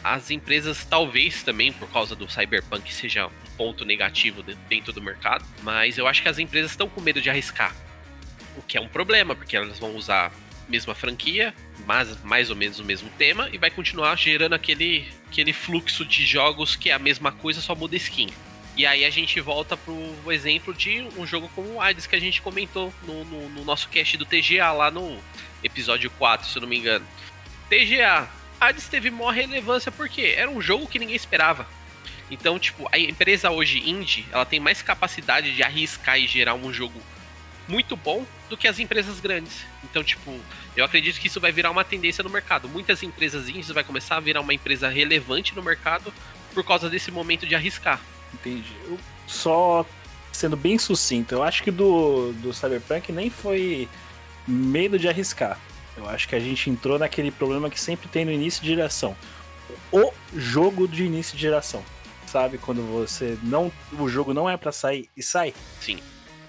as 0.04 0.32
empresas, 0.32 0.86
talvez 0.86 1.44
também 1.44 1.72
por 1.72 1.90
causa 1.90 2.16
do 2.16 2.30
Cyberpunk, 2.30 2.94
seja 2.94 3.28
um 3.28 3.58
ponto 3.58 3.86
negativo 3.86 4.44
dentro 4.68 4.92
do 4.92 5.02
mercado, 5.02 5.46
mas 5.62 5.98
eu 5.98 6.08
acho 6.08 6.22
que 6.22 6.30
as 6.30 6.40
empresas 6.40 6.72
estão 6.72 6.90
com 6.90 7.00
medo 7.00 7.22
de 7.22 7.30
arriscar. 7.30 7.76
O 8.58 8.62
que 8.62 8.78
é 8.78 8.82
um 8.82 8.88
problema, 8.88 9.36
porque 9.36 9.56
elas 9.56 9.80
vão 9.80 9.96
usar 9.96 10.28
a 10.28 10.72
mesma 10.72 10.94
franquia, 10.94 11.54
mas 11.86 12.22
mais 12.24 12.50
ou 12.50 12.56
menos 12.56 12.80
o 12.80 12.84
mesmo 12.84 13.10
tema, 13.18 13.50
e 13.52 13.58
vai 13.58 13.70
continuar 13.70 14.16
gerando 14.18 14.54
aquele, 14.54 15.08
aquele 15.28 15.54
fluxo 15.54 16.06
de 16.06 16.26
jogos 16.26 16.76
que 16.76 16.90
é 16.90 16.94
a 16.94 17.00
mesma 17.00 17.32
coisa, 17.32 17.62
só 17.62 17.74
muda 17.74 17.96
skin. 17.96 18.30
E 18.76 18.86
aí 18.88 19.06
a 19.06 19.10
gente 19.10 19.40
volta 19.40 19.78
pro 19.78 20.32
exemplo 20.32 20.74
de 20.74 21.08
um 21.16 21.28
jogo 21.28 21.50
como 21.54 21.74
o 21.74 21.82
Hades 21.82 22.08
que 22.08 22.16
a 22.16 22.20
gente 22.20 22.42
comentou 22.42 22.92
no, 23.04 23.24
no, 23.26 23.50
no, 23.50 23.64
nosso 23.64 23.88
cast 23.90 24.18
do 24.18 24.26
TGA 24.26 24.72
lá 24.72 24.90
no 24.90 25.20
episódio 25.64 26.10
4, 26.12 26.48
se 26.48 26.58
eu 26.58 26.62
não 26.62 26.68
me 26.68 26.80
engano. 26.80 27.06
TGA, 27.70 28.28
Hades 28.60 28.88
teve 28.88 29.12
maior 29.12 29.32
relevância 29.32 29.92
porque 29.92 30.34
era 30.36 30.50
um 30.50 30.60
jogo 30.60 30.88
que 30.88 30.98
ninguém 30.98 31.16
esperava. 31.16 31.68
Então, 32.32 32.58
tipo, 32.58 32.90
a 32.92 32.98
empresa 32.98 33.52
hoje 33.52 33.88
indie, 33.88 34.26
ela 34.32 34.46
tem 34.46 34.60
mais 34.60 34.82
capacidade 34.82 35.56
de 35.56 35.62
arriscar 35.62 36.18
e 36.18 36.26
gerar 36.26 36.56
um 36.56 36.74
jogo 36.74 37.00
muito 37.68 37.96
bom 37.96 38.26
do 38.50 38.58
que 38.58 38.68
as 38.68 38.80
empresas 38.80 39.20
grandes. 39.20 39.66
Então, 39.84 40.04
tipo, 40.04 40.40
eu 40.76 40.84
acredito 40.84 41.20
que 41.20 41.28
isso 41.28 41.40
vai 41.40 41.52
virar 41.52 41.70
uma 41.70 41.84
tendência 41.84 42.24
no 42.24 42.30
mercado. 42.30 42.68
Muitas 42.68 43.04
empresas 43.04 43.48
indies 43.48 43.70
vai 43.70 43.84
começar 43.84 44.18
a 44.18 44.20
virar 44.20 44.42
uma 44.42 44.54
empresa 44.54 44.90
relevante 44.90 45.56
no 45.56 45.62
mercado 45.62 46.12
por 46.54 46.64
causa 46.64 46.90
desse 46.90 47.12
momento 47.12 47.46
de 47.46 47.54
arriscar. 47.54 48.02
Entendi. 48.34 48.76
Eu, 48.86 48.98
só 49.28 49.86
sendo 50.32 50.58
bem 50.58 50.78
sucinto, 50.78 51.36
eu 51.36 51.44
acho 51.44 51.64
que 51.64 51.72
do, 51.72 52.34
do 52.34 52.54
Cyberpunk 52.54 53.12
nem 53.12 53.30
foi 53.30 53.88
medo 54.48 54.98
de 54.98 55.08
arriscar. 55.08 55.60
Eu 55.96 56.10
acho 56.10 56.28
que 56.28 56.36
a 56.36 56.40
gente 56.40 56.70
entrou 56.70 56.98
naquele 56.98 57.32
problema 57.32 57.70
que 57.70 57.80
sempre 57.80 58.08
tem 58.08 58.26
no 58.26 58.32
início 58.32 58.62
de 58.64 58.70
geração. 58.70 59.16
O 59.92 60.12
jogo 60.36 60.88
de 60.88 61.04
início 61.06 61.36
de 61.36 61.42
geração. 61.42 61.84
Sabe? 62.26 62.58
Quando 62.58 62.82
você 62.92 63.38
não. 63.44 63.72
O 64.00 64.10
jogo 64.10 64.34
não 64.34 64.50
é 64.50 64.58
para 64.58 64.72
sair 64.72 65.08
e 65.16 65.22
sai. 65.22 65.54
Sim. 65.80 66.00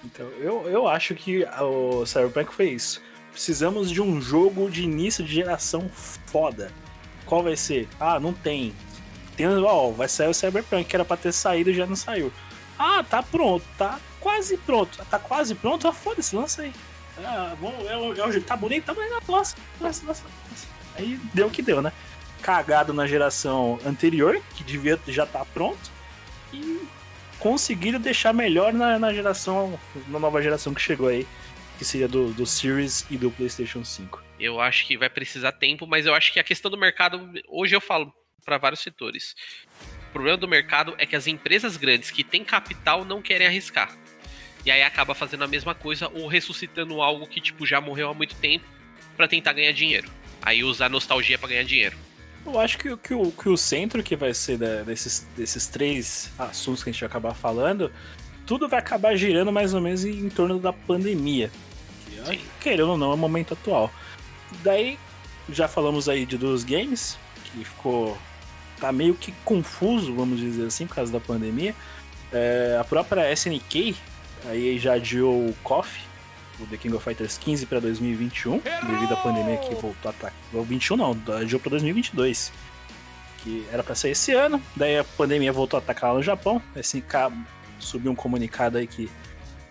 Então, 0.03 0.27
eu, 0.39 0.67
eu 0.67 0.87
acho 0.87 1.13
que 1.13 1.45
o 1.61 2.05
Cyberpunk 2.05 2.53
foi 2.53 2.69
isso. 2.69 3.01
Precisamos 3.31 3.91
de 3.91 4.01
um 4.01 4.19
jogo 4.19 4.69
de 4.69 4.83
início 4.83 5.23
de 5.23 5.33
geração 5.33 5.89
foda. 5.89 6.71
Qual 7.25 7.43
vai 7.43 7.55
ser? 7.55 7.87
Ah, 7.99 8.19
não 8.19 8.33
tem. 8.33 8.73
Tem, 9.35 9.47
ó, 9.47 9.91
vai 9.91 10.07
sair 10.07 10.29
o 10.29 10.33
Cyberpunk, 10.33 10.85
que 10.85 10.95
era 10.95 11.05
pra 11.05 11.17
ter 11.17 11.31
saído 11.31 11.73
já 11.73 11.85
não 11.85 11.95
saiu. 11.95 12.31
Ah, 12.77 13.03
tá 13.03 13.23
pronto, 13.23 13.65
tá 13.77 13.99
quase 14.19 14.57
pronto. 14.57 14.97
Tá 15.09 15.19
quase 15.19 15.55
pronto? 15.55 15.87
Ah, 15.87 15.93
foda-se, 15.93 16.35
lança 16.35 16.63
aí. 16.63 16.73
Ah, 17.23 17.55
bom, 17.59 17.73
é, 17.81 18.37
é, 18.37 18.39
tá 18.41 18.57
bonito, 18.57 18.85
tá 18.85 18.93
bonito, 18.93 19.15
nossa, 19.27 19.55
nossa. 19.81 20.25
Aí 20.97 21.19
deu 21.33 21.47
o 21.47 21.51
que 21.51 21.61
deu, 21.61 21.81
né? 21.81 21.91
Cagado 22.41 22.93
na 22.93 23.07
geração 23.07 23.79
anterior, 23.85 24.41
que 24.55 24.63
devia 24.63 24.99
já 25.07 25.25
tá 25.25 25.45
pronto, 25.45 25.91
e 26.53 26.81
conseguiram 27.39 27.99
deixar 27.99 28.33
melhor 28.33 28.73
na, 28.73 28.99
na 28.99 29.13
geração, 29.13 29.79
na 30.07 30.19
nova 30.19 30.41
geração 30.41 30.73
que 30.73 30.81
chegou 30.81 31.07
aí, 31.07 31.25
que 31.77 31.85
seria 31.85 32.07
do, 32.07 32.33
do 32.33 32.45
Series 32.45 33.05
e 33.09 33.17
do 33.17 33.31
PlayStation 33.31 33.83
5. 33.83 34.23
Eu 34.39 34.59
acho 34.59 34.85
que 34.85 34.97
vai 34.97 35.09
precisar 35.09 35.53
tempo, 35.53 35.87
mas 35.87 36.05
eu 36.05 36.13
acho 36.13 36.33
que 36.33 36.39
a 36.39 36.43
questão 36.43 36.69
do 36.69 36.77
mercado, 36.77 37.31
hoje 37.47 37.75
eu 37.75 37.81
falo, 37.81 38.13
para 38.45 38.57
vários 38.57 38.81
setores. 38.81 39.35
O 40.09 40.13
problema 40.13 40.37
do 40.37 40.47
mercado 40.47 40.95
é 40.97 41.05
que 41.05 41.15
as 41.15 41.27
empresas 41.27 41.75
grandes 41.75 42.11
que 42.11 42.23
têm 42.23 42.45
capital 42.45 43.03
não 43.03 43.21
querem 43.21 43.47
arriscar. 43.47 43.97
E 44.65 44.71
aí 44.71 44.81
acaba 44.81 45.13
fazendo 45.13 45.43
a 45.43 45.47
mesma 45.47 45.75
coisa 45.75 46.09
ou 46.13 46.27
ressuscitando 46.27 47.01
algo 47.01 47.27
que 47.27 47.41
tipo 47.41 47.65
já 47.65 47.81
morreu 47.81 48.09
há 48.09 48.13
muito 48.13 48.35
tempo 48.35 48.65
para 49.17 49.27
tentar 49.27 49.53
ganhar 49.53 49.73
dinheiro. 49.73 50.09
Aí 50.41 50.63
usar 50.63 50.89
nostalgia 50.89 51.37
para 51.37 51.49
ganhar 51.49 51.63
dinheiro. 51.63 51.97
Eu 52.45 52.59
acho 52.59 52.77
que, 52.77 52.95
que, 52.97 53.13
o, 53.13 53.31
que 53.31 53.49
o 53.49 53.57
centro 53.57 54.03
que 54.03 54.15
vai 54.15 54.33
ser 54.33 54.57
da, 54.57 54.83
desses, 54.83 55.27
desses 55.35 55.65
três 55.65 56.31
assuntos 56.37 56.83
que 56.83 56.91
a 56.91 56.93
gente 56.93 56.99
vai 57.01 57.07
acabar 57.07 57.33
falando, 57.33 57.91
tudo 58.45 58.69
vai 58.69 58.79
acabar 58.79 59.15
girando 59.15 59.51
mais 59.51 59.73
ou 59.73 59.81
menos 59.81 60.05
em, 60.05 60.29
torno 60.29 60.59
da 60.59 60.71
pandemia. 60.71 61.49
Que, 62.25 62.39
querendo 62.61 62.91
ou 62.91 62.97
não, 62.97 63.11
é 63.11 63.13
o 63.15 63.17
momento 63.17 63.53
atual. 63.53 63.91
Daí, 64.63 64.97
já 65.49 65.67
falamos 65.67 66.07
aí 66.07 66.25
de 66.25 66.37
dos 66.37 66.63
games, 66.63 67.17
que 67.45 67.65
ficou 67.65 68.17
tá 68.79 68.91
meio 68.91 69.13
que 69.13 69.31
confuso, 69.43 70.13
vamos 70.13 70.39
dizer 70.39 70.67
assim, 70.67 70.87
por 70.87 70.95
causa 70.95 71.11
da 71.11 71.19
pandemia. 71.19 71.75
É, 72.31 72.77
a 72.79 72.83
própria 72.83 73.31
SNK 73.31 73.95
aí 74.45 74.77
já 74.77 74.93
adiou 74.93 75.49
o 75.49 75.55
KOF, 75.63 76.01
o 76.59 76.65
The 76.67 76.77
King 76.77 76.95
of 76.95 77.03
Fighters 77.03 77.37
15 77.37 77.65
para 77.65 77.79
2021, 77.79 78.59
devido 78.59 79.13
à 79.13 79.17
pandemia 79.17 79.57
que 79.57 79.73
voltou 79.75 79.93
a 80.05 80.09
atacar. 80.09 80.33
O 80.53 80.63
21 80.63 80.97
não, 80.97 81.17
adiou 81.37 81.59
para 81.59 81.71
2022. 81.71 82.51
Que 83.43 83.65
era 83.71 83.83
para 83.83 83.93
sair 83.93 84.11
esse 84.11 84.33
ano, 84.33 84.61
daí 84.75 84.97
a 84.97 85.03
pandemia 85.03 85.53
voltou 85.53 85.77
a 85.77 85.81
atacar 85.81 86.11
lá 86.11 86.17
no 86.17 86.23
Japão. 86.23 86.61
A 86.75 86.79
SNK 86.79 87.31
subiu 87.79 88.11
um 88.11 88.15
comunicado 88.15 88.77
aí 88.77 88.87
que 88.87 89.09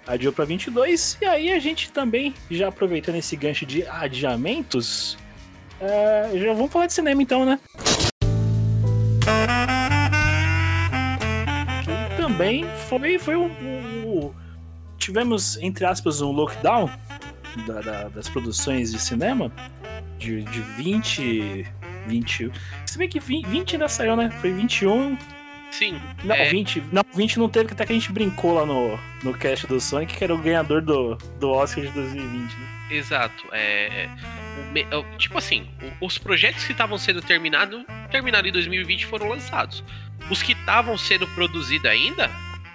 adiou 0.06 0.32
para 0.32 0.44
22 0.44 1.18
e 1.20 1.25
aí 1.25 1.52
a 1.52 1.58
gente 1.58 1.90
também 1.90 2.34
já 2.50 2.68
aproveitando 2.68 3.16
esse 3.16 3.34
gancho 3.37 3.64
de 3.64 3.87
adiamentos, 3.87 5.16
é, 5.80 6.30
já 6.34 6.52
vamos 6.52 6.73
falar 6.73 6.87
de 6.87 6.92
cinema 6.92 7.23
então, 7.23 7.44
né? 7.44 7.58
Também 12.34 12.64
foi, 12.88 13.18
foi 13.18 13.36
o, 13.36 13.46
o, 13.46 14.34
Tivemos, 14.98 15.56
entre 15.58 15.84
aspas, 15.84 16.20
um 16.20 16.32
lockdown 16.32 16.90
da, 17.66 17.80
da, 17.80 18.08
das 18.08 18.28
produções 18.28 18.90
de 18.90 18.98
cinema 18.98 19.52
de, 20.18 20.42
de 20.42 20.60
20. 20.60 21.66
20. 22.06 22.50
Se 22.86 22.98
bem 22.98 23.08
que 23.08 23.20
20, 23.20 23.46
20 23.46 23.72
ainda 23.74 23.88
saiu, 23.88 24.16
né? 24.16 24.30
Foi 24.40 24.52
21. 24.52 25.16
Sim. 25.70 26.00
Não, 26.24 26.34
é... 26.34 26.48
20. 26.48 26.82
Não, 26.92 27.02
20 27.14 27.38
não 27.38 27.48
teve, 27.48 27.72
até 27.72 27.86
que 27.86 27.92
a 27.92 27.94
gente 27.94 28.12
brincou 28.12 28.54
lá 28.54 28.66
no, 28.66 28.98
no 29.22 29.32
cast 29.34 29.66
do 29.66 29.80
Sonic, 29.80 30.16
que 30.16 30.24
era 30.24 30.34
o 30.34 30.38
ganhador 30.38 30.82
do, 30.82 31.16
do 31.38 31.50
Oscar 31.50 31.84
de 31.84 31.90
2020, 31.90 32.52
né? 32.52 32.68
Exato. 32.94 33.44
É, 33.52 34.08
tipo 35.18 35.36
assim, 35.36 35.68
os 36.00 36.16
projetos 36.16 36.64
que 36.64 36.72
estavam 36.72 36.96
sendo 36.96 37.20
terminados, 37.20 37.84
terminaram 38.10 38.48
em 38.48 38.52
2020 38.52 39.06
foram 39.06 39.28
lançados. 39.28 39.82
Os 40.30 40.42
que 40.42 40.52
estavam 40.52 40.96
sendo 40.96 41.26
produzidos 41.28 41.90
ainda, 41.90 42.30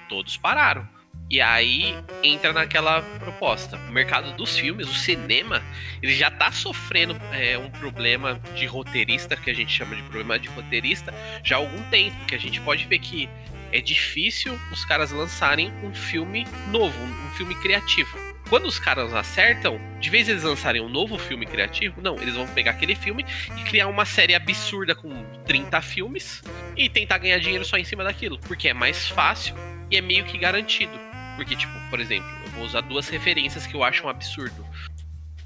todos 0.09 0.38
pararam. 0.38 0.88
E 1.29 1.39
aí 1.39 1.95
entra 2.23 2.51
naquela 2.51 3.01
proposta. 3.19 3.77
O 3.77 3.91
mercado 3.91 4.35
dos 4.35 4.57
filmes, 4.57 4.89
o 4.89 4.93
cinema, 4.93 5.63
ele 6.01 6.15
já 6.15 6.31
tá 6.31 6.51
sofrendo 6.51 7.15
é, 7.31 7.55
um 7.57 7.69
problema 7.69 8.41
de 8.55 8.65
roteirista, 8.65 9.35
que 9.35 9.49
a 9.49 9.53
gente 9.53 9.71
chama 9.71 9.95
de 9.95 10.01
problema 10.03 10.39
de 10.39 10.49
roteirista, 10.49 11.13
já 11.43 11.55
há 11.55 11.59
algum 11.59 11.81
tempo. 11.89 12.17
Que 12.25 12.33
a 12.33 12.39
gente 12.39 12.59
pode 12.61 12.85
ver 12.88 12.97
que 12.97 13.29
é 13.71 13.79
difícil 13.79 14.59
os 14.71 14.83
caras 14.85 15.11
lançarem 15.11 15.71
um 15.83 15.93
filme 15.93 16.47
novo, 16.71 16.99
um 16.99 17.29
filme 17.35 17.53
criativo 17.55 18.28
quando 18.50 18.65
os 18.65 18.79
caras 18.79 19.13
acertam, 19.13 19.79
de 20.00 20.10
vez 20.10 20.27
eles 20.27 20.44
lançarem 20.44 20.82
um 20.82 20.89
novo 20.89 21.20
filme 21.20 21.46
criativo, 21.46 22.01
não, 22.01 22.20
eles 22.20 22.34
vão 22.34 22.48
pegar 22.48 22.72
aquele 22.72 22.96
filme 22.96 23.24
e 23.56 23.63
criar 23.63 23.88
uma 23.88 24.06
série 24.06 24.34
absurda 24.34 24.96
com 24.96 25.24
30 25.46 25.79
filmes 25.82 26.41
e 26.75 26.89
tentar 26.89 27.20
ganhar 27.20 27.38
dinheiro 27.38 27.63
só 27.63 27.77
em 27.77 27.84
cima 27.84 28.03
daquilo, 28.03 28.39
porque 28.39 28.68
é 28.68 28.74
mais 28.74 29.08
fácil 29.08 29.56
e 29.91 29.98
é 29.98 30.01
meio 30.01 30.25
que 30.25 30.38
garantido. 30.38 30.91
Porque, 31.36 31.56
tipo, 31.56 31.72
por 31.91 32.00
exemplo, 32.00 32.27
eu 32.46 32.51
vou 32.51 32.65
usar 32.65 32.82
duas 32.82 33.08
referências 33.08 33.68
que 33.68 33.75
eu 33.75 33.84
acho 33.84 34.06
um 34.06 34.10
absurdo. 34.10 34.65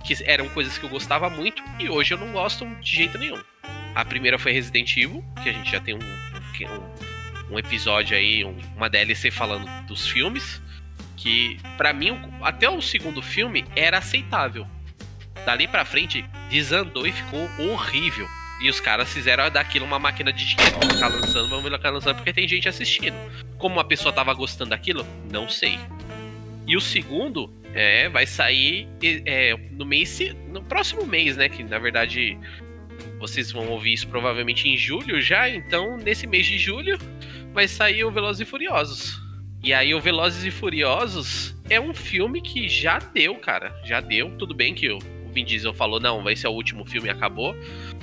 Que 0.03 0.17
eram 0.23 0.49
coisas 0.49 0.77
que 0.77 0.85
eu 0.85 0.89
gostava 0.89 1.29
muito 1.29 1.61
e 1.79 1.89
hoje 1.89 2.13
eu 2.13 2.17
não 2.17 2.31
gosto 2.31 2.65
de 2.75 2.95
jeito 2.95 3.17
nenhum. 3.17 3.39
A 3.93 4.03
primeira 4.03 4.39
foi 4.39 4.53
Resident 4.53 4.95
Evil, 4.97 5.23
que 5.43 5.49
a 5.49 5.53
gente 5.53 5.69
já 5.69 5.79
tem 5.79 5.93
um, 5.93 5.99
um, 5.99 7.53
um 7.53 7.59
episódio 7.59 8.17
aí, 8.17 8.43
um, 8.43 8.57
uma 8.75 8.89
DLC 8.89 9.29
falando 9.29 9.67
dos 9.85 10.07
filmes 10.07 10.61
que 11.23 11.57
para 11.77 11.93
mim 11.93 12.19
até 12.41 12.69
o 12.69 12.81
segundo 12.81 13.21
filme 13.21 13.63
era 13.77 13.99
aceitável. 13.99 14.67
Dali 15.45 15.69
para 15.69 15.85
frente 15.85 16.23
desandou 16.49 17.07
e 17.07 17.13
ficou 17.13 17.49
horrível. 17.59 18.27
E 18.61 18.69
os 18.69 18.81
caras 18.81 19.11
fizeram 19.11 19.49
daquilo 19.49 19.85
uma 19.85 19.97
máquina 19.97 20.33
de 20.33 20.45
dinheiro. 20.45 20.77
Vamos 20.79 20.95
ficar 20.95 21.07
lançando, 21.07 21.47
vamos 21.47 21.71
ficar 21.71 21.89
lançando 21.89 22.15
porque 22.17 22.33
tem 22.33 22.47
gente 22.47 22.67
assistindo. 22.67 23.15
Como 23.57 23.79
a 23.79 23.85
pessoa 23.85 24.13
tava 24.13 24.33
gostando 24.33 24.71
daquilo, 24.71 25.07
não 25.31 25.47
sei. 25.47 25.79
E 26.67 26.75
o 26.75 26.81
segundo 26.81 27.53
é, 27.73 28.09
vai 28.09 28.25
sair 28.25 28.87
é, 29.01 29.55
no 29.71 29.85
mês, 29.85 30.19
no 30.49 30.61
próximo 30.61 31.05
mês, 31.05 31.37
né? 31.37 31.47
Que 31.47 31.63
na 31.63 31.79
verdade 31.79 32.37
vocês 33.17 33.49
vão 33.49 33.69
ouvir 33.69 33.93
isso 33.93 34.07
provavelmente 34.09 34.67
em 34.67 34.75
julho 34.75 35.21
já. 35.21 35.49
Então 35.49 35.97
nesse 35.97 36.27
mês 36.27 36.45
de 36.45 36.57
julho 36.57 36.97
vai 37.53 37.67
sair 37.67 38.03
o 38.03 38.11
Velozes 38.11 38.41
e 38.41 38.45
Furiosos. 38.45 39.22
E 39.63 39.73
aí 39.73 39.95
o 39.95 40.01
Velozes 40.01 40.43
e 40.43 40.51
Furiosos 40.51 41.55
é 41.69 41.79
um 41.79 41.93
filme 41.93 42.41
que 42.41 42.67
já 42.67 42.99
deu, 42.99 43.35
cara. 43.35 43.73
Já 43.85 44.01
deu. 44.01 44.29
Tudo 44.37 44.53
bem 44.53 44.75
que 44.75 44.91
o 44.91 44.99
Vin 45.31 45.45
Diesel 45.45 45.73
falou, 45.73 46.01
não, 46.01 46.21
vai 46.21 46.35
ser 46.35 46.47
o 46.47 46.51
último 46.51 46.83
filme 46.83 47.07
e 47.07 47.11
acabou. 47.11 47.55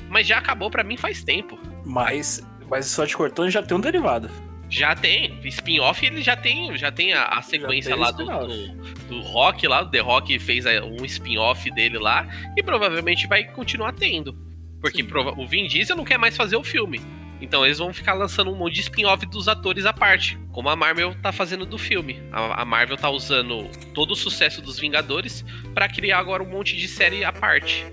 Mas 0.08 0.26
já 0.26 0.38
acabou 0.38 0.70
para 0.70 0.82
mim 0.82 0.96
faz 0.96 1.22
tempo. 1.22 1.58
Mas, 1.84 2.42
mas 2.70 2.86
só 2.86 3.06
te 3.06 3.14
cortando 3.14 3.50
já 3.50 3.62
tem 3.62 3.76
um 3.76 3.80
derivado. 3.80 4.30
Já 4.70 4.94
tem. 4.94 5.38
Spin-off 5.44 6.06
ele 6.06 6.22
já 6.22 6.34
tem, 6.34 6.74
já 6.78 6.90
tem 6.90 7.12
a, 7.12 7.24
a 7.24 7.42
sequência 7.42 7.94
lá 7.94 8.10
do, 8.10 8.24
do, 8.24 8.74
do, 9.08 9.20
Rock 9.20 9.66
lá, 9.66 9.82
o 9.82 9.90
The 9.90 9.98
Rock 9.98 10.38
fez 10.38 10.64
um 10.64 11.04
spin-off 11.04 11.70
dele 11.72 11.98
lá 11.98 12.26
e 12.56 12.62
provavelmente 12.62 13.26
vai 13.26 13.44
continuar 13.44 13.92
tendo. 13.92 14.34
Porque 14.80 15.02
o 15.36 15.46
Vin 15.46 15.66
Diesel 15.66 15.94
não 15.94 16.04
quer 16.04 16.18
mais 16.18 16.36
fazer 16.36 16.56
o 16.56 16.64
filme. 16.64 17.00
Então 17.40 17.64
eles 17.64 17.78
vão 17.78 17.92
ficar 17.92 18.12
lançando 18.14 18.50
um 18.50 18.54
monte 18.54 18.75
de 18.75 18.80
spin-off 18.82 19.25
dos 19.26 19.49
atores 19.49 19.87
à 19.87 19.92
parte, 19.92 20.38
como 20.52 20.68
a 20.68 20.76
Marvel 20.76 21.14
tá 21.23 21.32
fazendo 21.32 21.64
do 21.64 21.78
filme. 21.78 22.23
A, 22.30 22.64
Marvel 22.64 22.97
tá 22.97 23.09
usando 23.09 23.68
todo 23.94 24.12
o 24.12 24.16
sucesso 24.16 24.61
dos 24.61 24.78
Vingadores 24.78 25.44
para 25.75 25.88
criar 25.88 26.18
agora 26.18 26.42
um 26.42 26.49
monte 26.50 26.76
de 26.76 26.87
série 26.87 27.25
à 27.25 27.32
parte. 27.32 27.87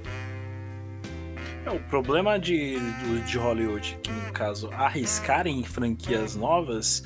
É, 1.66 1.70
o 1.70 1.80
problema 1.80 2.38
de, 2.38 2.78
de 3.26 3.38
Hollywood, 3.38 3.98
que 4.04 4.12
no 4.12 4.32
caso 4.34 4.70
arriscarem 4.74 5.64
franquias 5.64 6.36
novas, 6.36 7.04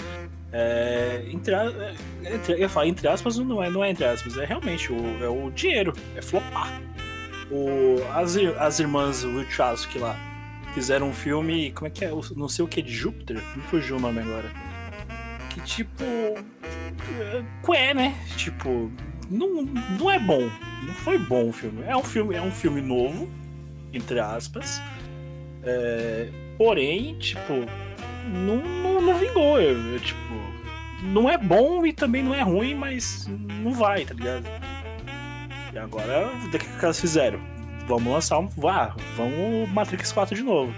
é, 0.51 1.23
entre, 1.31 1.53
é, 1.53 1.93
entre- 2.33 2.61
eu 2.63 2.83
entre 2.83 3.07
aspas, 3.07 3.37
não 3.37 3.61
é, 3.63 3.69
não 3.69 3.83
é 3.83 3.89
entre 3.91 4.05
aspas, 4.05 4.37
é 4.37 4.45
realmente 4.45 4.91
o, 4.91 5.23
é 5.23 5.29
o 5.29 5.49
dinheiro, 5.51 5.93
é 6.15 6.21
flopar. 6.21 6.81
O, 7.51 7.97
as, 8.15 8.37
as 8.37 8.79
irmãs 8.79 9.23
Wachowski 9.23 9.99
lá 9.99 10.17
fizeram 10.73 11.09
um 11.09 11.13
filme, 11.13 11.71
como 11.71 11.87
é 11.87 11.89
que 11.89 12.05
é, 12.05 12.11
não 12.35 12.47
sei 12.47 12.65
o 12.65 12.67
que, 12.67 12.81
de 12.81 12.93
Júpiter, 12.93 13.37
me 13.55 13.61
fugiu 13.63 13.97
o 13.97 13.99
nome 13.99 14.19
agora. 14.19 14.51
Que 15.49 15.61
tipo, 15.61 16.03
qué, 17.65 17.93
né? 17.93 18.15
Tipo, 18.37 18.91
não, 19.29 19.63
não 19.99 20.09
é 20.11 20.19
bom, 20.19 20.49
não 20.85 20.93
foi 20.93 21.17
bom 21.17 21.49
o 21.49 21.53
filme. 21.53 21.83
É 21.85 21.95
um 21.95 22.03
filme, 22.03 22.35
é 22.35 22.41
um 22.41 22.51
filme 22.51 22.81
novo, 22.81 23.29
entre 23.93 24.19
aspas. 24.19 24.81
É, 25.63 26.29
porém, 26.57 27.17
tipo, 27.19 27.53
não, 28.27 28.57
não, 28.57 29.01
não 29.01 29.17
vingou. 29.17 29.59
Eu, 29.59 29.77
eu, 29.93 29.99
tipo, 29.99 30.17
não 31.03 31.29
é 31.29 31.37
bom 31.37 31.85
e 31.85 31.93
também 31.93 32.23
não 32.23 32.33
é 32.33 32.41
ruim, 32.41 32.75
mas 32.75 33.27
não 33.27 33.73
vai, 33.73 34.05
tá 34.05 34.13
ligado? 34.13 34.45
E 35.73 35.77
agora, 35.77 36.29
o 36.45 36.49
que 36.49 36.59
que 36.59 36.85
elas 36.85 36.99
fizeram? 36.99 37.39
Vamos 37.91 38.13
lançar 38.13 38.39
um. 38.39 38.47
Vá, 38.47 38.95
vamos 39.17 39.69
Matrix 39.69 40.13
4 40.13 40.33
de 40.33 40.43
novo. 40.43 40.73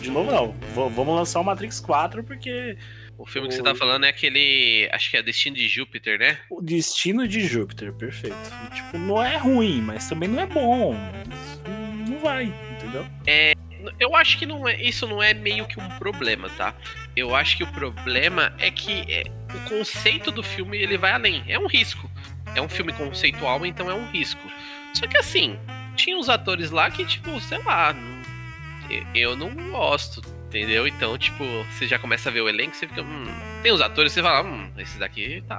De 0.00 0.08
novo 0.08 0.30
não. 0.30 0.52
V- 0.52 0.94
vamos 0.94 1.16
lançar 1.16 1.40
o 1.40 1.44
Matrix 1.44 1.80
4 1.80 2.22
porque 2.22 2.76
O 3.18 3.26
filme 3.26 3.48
que 3.48 3.54
você 3.54 3.60
O- 3.60 3.64
tá 3.64 3.74
falando 3.74 4.04
é 4.06 4.08
aquele. 4.08 4.88
Acho 4.92 5.10
que 5.10 5.16
é 5.16 5.22
Destino 5.22 5.56
de 5.56 5.66
Júpiter, 5.66 6.16
né? 6.18 6.38
o 6.48 6.62
destino 6.62 7.26
de 7.26 7.40
Júpiter, 7.44 7.92
perfeito. 7.92 8.36
E, 8.70 8.74
tipo, 8.76 8.98
não 8.98 9.20
é 9.20 9.36
ruim, 9.36 9.82
mas 9.82 10.08
também 10.08 10.28
não 10.28 10.40
é 10.40 10.46
bom. 10.46 10.94
Não 12.08 12.18
vai, 12.20 12.44
entendeu? 12.76 13.04
Eu 13.98 14.14
acho 14.14 14.38
que 14.38 14.46
não 14.46 14.68
é, 14.68 14.80
isso 14.80 15.08
não 15.08 15.20
é 15.22 15.34
meio 15.34 15.66
que 15.66 15.80
um 15.80 15.88
problema, 15.98 16.48
tá? 16.50 16.72
Eu 17.16 17.34
acho 17.34 17.56
que 17.56 17.64
o 17.64 17.66
problema 17.72 18.52
é 18.58 18.70
que 18.70 19.04
é, 19.12 19.24
o 19.54 19.68
conceito 19.68 20.30
do 20.30 20.42
filme 20.42 20.78
ele 20.78 20.96
vai 20.96 21.10
além. 21.12 21.42
É 21.48 21.58
um 21.58 21.66
risco. 21.66 22.08
É 22.54 22.62
um 22.62 22.68
filme 22.68 22.92
conceitual, 22.92 23.66
então 23.66 23.90
é 23.90 23.94
um 23.94 24.08
risco. 24.12 24.40
Só 24.94 25.06
que 25.06 25.16
assim, 25.16 25.58
tinha 25.96 26.16
uns 26.16 26.28
atores 26.28 26.70
lá 26.70 26.90
que, 26.90 27.04
tipo, 27.04 27.40
sei 27.40 27.58
lá, 27.58 27.94
eu- 29.14 29.36
não 29.36 29.50
gosto, 29.70 30.20
entendeu? 30.48 30.86
Então, 30.86 31.16
tipo, 31.16 31.44
você 31.70 31.86
já 31.86 31.98
começa 31.98 32.28
a 32.28 32.32
ver 32.32 32.40
o 32.40 32.48
elenco, 32.48 32.74
você 32.74 32.86
fica, 32.86 33.02
hum, 33.02 33.26
tem 33.62 33.72
uns 33.72 33.80
atores 33.80 34.12
você 34.12 34.22
fala, 34.22 34.46
hum, 34.46 34.70
esse 34.78 34.98
daqui 34.98 35.42
tá. 35.46 35.58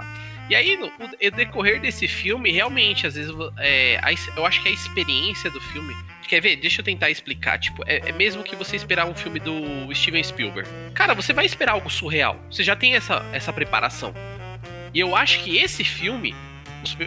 E 0.49 0.55
aí, 0.55 0.75
no 0.75 0.91
decorrer 1.31 1.79
desse 1.79 2.07
filme, 2.07 2.51
realmente, 2.51 3.07
às 3.07 3.15
vezes, 3.15 3.31
é, 3.57 3.99
eu 4.35 4.45
acho 4.45 4.61
que 4.61 4.67
a 4.67 4.71
experiência 4.71 5.49
do 5.49 5.61
filme 5.61 5.95
Quer 6.31 6.39
ver? 6.39 6.55
Deixa 6.55 6.79
eu 6.79 6.85
tentar 6.85 7.09
explicar. 7.09 7.59
Tipo, 7.59 7.83
é, 7.85 8.07
é 8.07 8.11
mesmo 8.13 8.41
que 8.41 8.55
você 8.55 8.77
esperar 8.77 9.05
um 9.05 9.13
filme 9.13 9.37
do 9.37 9.93
Steven 9.93 10.23
Spielberg. 10.23 10.69
Cara, 10.93 11.13
você 11.13 11.33
vai 11.33 11.45
esperar 11.45 11.73
algo 11.73 11.89
surreal. 11.89 12.39
Você 12.49 12.63
já 12.63 12.73
tem 12.73 12.95
essa, 12.95 13.21
essa 13.33 13.51
preparação. 13.51 14.13
E 14.93 14.99
eu 15.01 15.13
acho 15.13 15.43
que 15.43 15.57
esse 15.57 15.83
filme, 15.83 16.33
os 16.33 16.50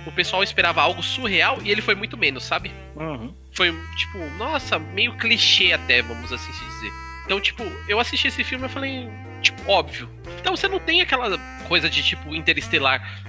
o 0.07 0.13
pessoal 0.13 0.43
esperava 0.43 0.81
algo 0.81 1.03
surreal 1.03 1.59
e 1.63 1.71
ele 1.71 1.83
foi 1.83 1.95
muito 1.95 2.17
menos, 2.17 2.45
sabe? 2.45 2.71
Uhum. 2.97 3.35
Foi, 3.53 3.73
tipo, 3.97 4.19
nossa, 4.37 4.79
meio 4.79 5.17
clichê 5.17 5.73
até, 5.73 6.03
vamos 6.03 6.33
assim 6.33 6.53
se 6.53 6.65
dizer. 6.65 6.93
Então, 7.25 7.41
tipo, 7.41 7.63
eu 7.89 7.99
assisti 7.99 8.29
esse 8.29 8.45
filme 8.45 8.67
e 8.67 8.69
falei, 8.69 9.09
tipo, 9.41 9.63
óbvio. 9.71 10.11
Então 10.41 10.57
você 10.57 10.69
não 10.69 10.79
tem 10.79 11.01
aquela 11.01 11.39
coisa 11.67 11.89
de, 11.89 12.03
tipo, 12.03 12.35
interestelar. 12.35 13.23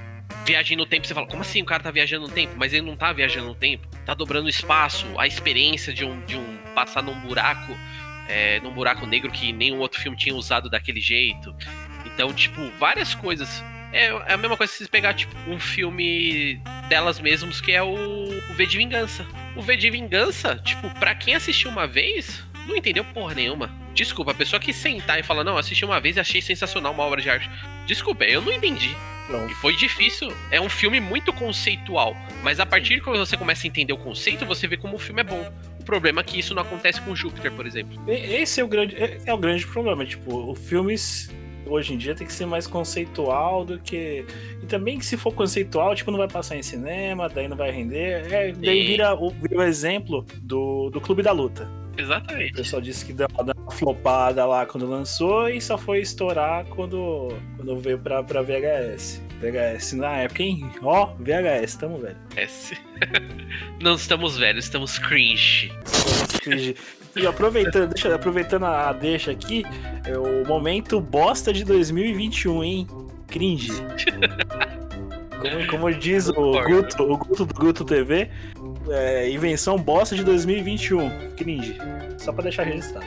Viagem 0.44 0.76
no 0.76 0.86
tempo, 0.86 1.06
você 1.06 1.14
fala, 1.14 1.28
como 1.28 1.42
assim 1.42 1.62
o 1.62 1.66
cara 1.66 1.82
tá 1.82 1.92
viajando 1.92 2.28
no 2.28 2.34
tempo? 2.34 2.54
Mas 2.58 2.74
ele 2.74 2.86
não 2.86 2.96
tá 2.96 3.14
viajando 3.14 3.48
no 3.48 3.56
tempo. 3.56 3.88
Tá 4.06 4.14
dobrando 4.14 4.48
o 4.48 4.50
espaço, 4.50 5.08
a 5.18 5.26
experiência 5.26 5.94
de 5.94 6.04
um, 6.04 6.20
de 6.26 6.36
um 6.36 6.58
passar 6.74 7.02
num 7.02 7.20
buraco, 7.22 7.76
é, 8.28 8.60
num 8.60 8.74
buraco 8.74 9.06
negro 9.06 9.32
que 9.32 9.52
nenhum 9.54 9.80
outro 9.80 10.02
filme 10.02 10.18
tinha 10.18 10.36
usado 10.36 10.70
daquele 10.70 11.00
jeito. 11.00 11.56
Então, 12.06 12.34
tipo, 12.34 12.62
várias 12.80 13.16
coisas. 13.16 13.64
É, 13.96 14.08
é 14.08 14.34
a 14.34 14.38
mesma 14.38 14.58
coisa 14.58 14.74
se 14.74 14.84
você 14.84 14.90
pegar, 14.90 15.14
tipo, 15.14 15.34
um 15.48 15.58
filme 15.58 16.60
delas 16.90 17.18
mesmos, 17.18 17.62
que 17.62 17.72
é 17.72 17.82
o, 17.82 17.94
o 17.94 18.54
V 18.54 18.66
de 18.66 18.78
Vingança. 18.78 19.26
O 19.56 19.62
V 19.62 19.78
de 19.78 19.90
Vingança, 19.90 20.58
tipo, 20.58 20.90
pra 21.00 21.16
quem 21.16 21.34
assistiu 21.34 21.72
uma 21.72 21.88
vez, 21.88 22.44
não 22.68 22.76
entendeu 22.76 23.06
porra 23.06 23.34
nenhuma. 23.34 23.72
Desculpa, 23.94 24.32
a 24.32 24.36
pessoa 24.36 24.60
que 24.60 24.74
sentar 24.74 25.18
e 25.18 25.24
falar, 25.24 25.46
não, 25.46 25.58
assisti 25.58 25.86
uma 25.86 26.02
vez 26.02 26.18
e 26.18 26.20
achei 26.20 26.42
sensacional 26.42 26.92
uma 26.92 27.04
obra 27.04 27.22
de 27.22 27.30
arte. 27.30 27.50
Desculpa, 27.88 28.26
eu 28.26 28.42
não 28.42 28.52
entendi. 28.52 28.94
Não, 29.30 29.50
E 29.50 29.54
foi 29.56 29.74
difícil. 29.78 30.32
É 30.52 30.60
um 30.60 30.70
filme 30.70 31.00
muito 31.00 31.32
conceitual. 31.32 32.18
Mas 32.44 32.60
a 32.60 32.66
partir 32.66 33.02
que 33.02 33.10
você 33.10 33.38
começa 33.38 33.66
a 33.66 33.70
entender 33.70 33.94
o 33.94 33.98
conceito, 33.98 34.46
você 34.46 34.68
vê 34.68 34.76
como 34.76 34.98
o 34.98 35.00
filme 35.00 35.22
é 35.22 35.24
bom. 35.24 35.52
O 35.80 35.86
problema 35.86 36.20
é 36.20 36.24
que 36.24 36.38
isso 36.38 36.54
não 36.54 36.62
acontece 36.62 37.00
com 37.02 37.16
Júpiter, 37.16 37.52
por 37.54 37.66
exemplo. 37.66 37.98
Esse 38.08 38.60
é 38.60 38.64
o 38.64 38.68
grande, 38.68 38.96
é, 38.98 39.22
é 39.26 39.34
o 39.34 39.38
grande 39.38 39.66
problema. 39.66 40.06
Tipo, 40.06 40.52
o 40.52 40.54
filmes 40.54 41.32
hoje 41.66 41.94
em 41.94 41.98
dia 41.98 42.16
tem 42.16 42.26
que 42.26 42.34
ser 42.34 42.46
mais 42.46 42.68
conceitual 42.68 43.66
do 43.66 43.80
que. 43.80 44.26
E 44.62 44.66
também 44.66 44.98
que 44.98 45.06
se 45.06 45.18
for 45.18 45.34
conceitual, 45.34 45.96
tipo, 45.96 46.12
não 46.12 46.18
vai 46.18 46.28
passar 46.28 46.56
em 46.56 46.64
cinema, 46.64 47.30
daí 47.30 47.48
não 47.48 47.58
vai 47.58 47.72
render. 47.72 48.32
É, 48.32 48.52
daí 48.52 48.86
vira 48.86 49.14
o, 49.14 49.30
vira 49.30 49.58
o 49.58 49.64
exemplo 49.64 50.26
do, 50.42 50.90
do 50.90 51.02
Clube 51.02 51.22
da 51.22 51.32
Luta. 51.32 51.70
O 51.98 52.02
Exatamente. 52.02 52.54
pessoal 52.54 52.82
disse 52.82 53.06
que 53.06 53.14
deu 53.14 53.28
uma, 53.34 53.44
deu 53.44 53.56
uma 53.58 53.72
flopada 53.72 54.46
lá 54.46 54.66
quando 54.66 54.86
lançou 54.86 55.48
e 55.50 55.62
só 55.62 55.78
foi 55.78 56.02
estourar 56.02 56.66
quando, 56.66 57.30
quando 57.56 57.78
veio 57.80 57.98
pra, 57.98 58.22
pra 58.22 58.42
VHS. 58.42 59.22
VHS 59.40 59.94
na 59.94 60.18
época, 60.18 60.44
hein? 60.44 60.70
Ó, 60.82 61.14
VHS, 61.20 61.76
tamo 61.76 61.98
velho. 61.98 62.18
S. 62.36 62.78
não 63.82 63.96
estamos 63.96 64.38
velhos, 64.38 64.66
estamos 64.66 65.00
cringe. 65.00 65.72
Cringe. 66.42 66.76
E 67.16 67.26
aproveitando, 67.26 67.90
deixa, 67.94 68.14
aproveitando 68.14 68.66
a 68.66 68.92
deixa 68.92 69.32
aqui, 69.32 69.64
é 70.06 70.18
o 70.18 70.46
momento 70.46 71.00
bosta 71.00 71.54
de 71.54 71.64
2021, 71.64 72.64
hein? 72.64 72.88
Cringe. 73.28 73.72
Como, 75.40 75.68
como 75.70 75.94
diz 75.94 76.28
o. 76.30 76.34
Guto, 76.64 77.04
o 77.04 77.18
Guto 77.18 77.46
do 77.46 77.54
Guto 77.54 77.86
TV, 77.86 78.30
é, 78.90 79.30
invenção 79.30 79.78
bosta 79.78 80.16
de 80.16 80.24
2021. 80.24 81.32
Cringe. 81.38 81.78
Só 82.18 82.34
pra 82.34 82.44
deixar 82.44 82.64
registrado. 82.64 83.06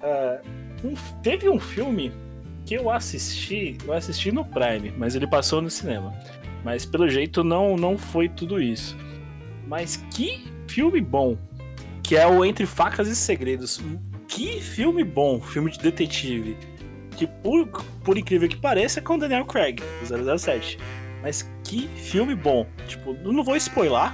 É, 0.00 0.40
um- 0.84 0.94
teve 1.22 1.48
um 1.48 1.58
filme 1.60 2.12
que 2.64 2.74
eu 2.74 2.90
assisti, 2.90 3.76
eu 3.86 3.92
assisti 3.92 4.32
no 4.32 4.44
Prime, 4.44 4.92
mas 4.96 5.14
ele 5.14 5.26
passou 5.26 5.60
no 5.60 5.68
cinema. 5.70 6.12
Mas 6.64 6.84
pelo 6.86 7.08
jeito 7.08 7.42
não, 7.44 7.76
não 7.76 7.98
foi 7.98 8.28
tudo 8.28 8.60
isso. 8.60 8.96
Mas 9.72 9.96
que 10.10 10.44
filme 10.68 11.00
bom. 11.00 11.38
Que 12.02 12.14
é 12.14 12.26
o 12.26 12.44
Entre 12.44 12.66
Facas 12.66 13.08
e 13.08 13.16
Segredos. 13.16 13.80
Que 14.28 14.60
filme 14.60 15.02
bom, 15.02 15.40
filme 15.40 15.70
de 15.70 15.78
detetive. 15.78 16.58
Que 17.16 17.26
por, 17.26 17.66
por 18.04 18.18
incrível 18.18 18.50
que 18.50 18.56
pareça 18.56 19.00
é 19.00 19.02
com 19.02 19.18
Daniel 19.18 19.46
Craig, 19.46 19.76
do 19.76 20.38
007. 20.38 20.78
Mas 21.22 21.50
que 21.64 21.88
filme 21.96 22.34
bom. 22.34 22.66
Tipo, 22.86 23.14
não 23.14 23.42
vou 23.42 23.56
spoiler, 23.56 24.12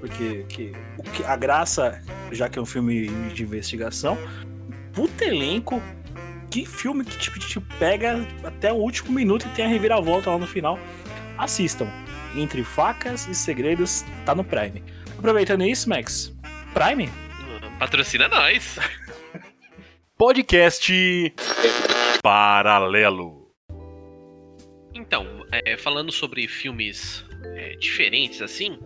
porque 0.00 0.44
que, 0.50 0.74
a 1.24 1.34
graça, 1.34 2.02
já 2.30 2.50
que 2.50 2.58
é 2.58 2.62
um 2.62 2.66
filme 2.66 3.08
de 3.32 3.42
investigação, 3.42 4.18
puta 4.92 5.24
elenco. 5.24 5.80
Que 6.50 6.66
filme 6.66 7.06
que 7.06 7.16
tipo, 7.16 7.38
te 7.38 7.58
pega 7.78 8.28
até 8.44 8.70
o 8.70 8.76
último 8.76 9.12
minuto 9.12 9.46
e 9.46 9.50
tem 9.54 9.64
a 9.64 9.68
reviravolta 9.68 10.28
lá 10.28 10.36
no 10.36 10.46
final. 10.46 10.78
Assistam. 11.38 11.88
Entre 12.36 12.62
Facas 12.62 13.26
e 13.26 13.34
Segredos, 13.34 14.04
tá 14.24 14.34
no 14.34 14.44
Prime. 14.44 14.82
Aproveitando 15.18 15.64
isso, 15.64 15.88
Max. 15.88 16.32
Prime? 16.72 17.10
Patrocina 17.78 18.28
nós. 18.28 18.78
Podcast 20.16 21.34
Paralelo. 22.22 23.50
Então, 24.94 25.26
é, 25.50 25.76
falando 25.76 26.12
sobre 26.12 26.46
filmes 26.46 27.24
é, 27.54 27.74
diferentes 27.76 28.42
assim, 28.42 28.78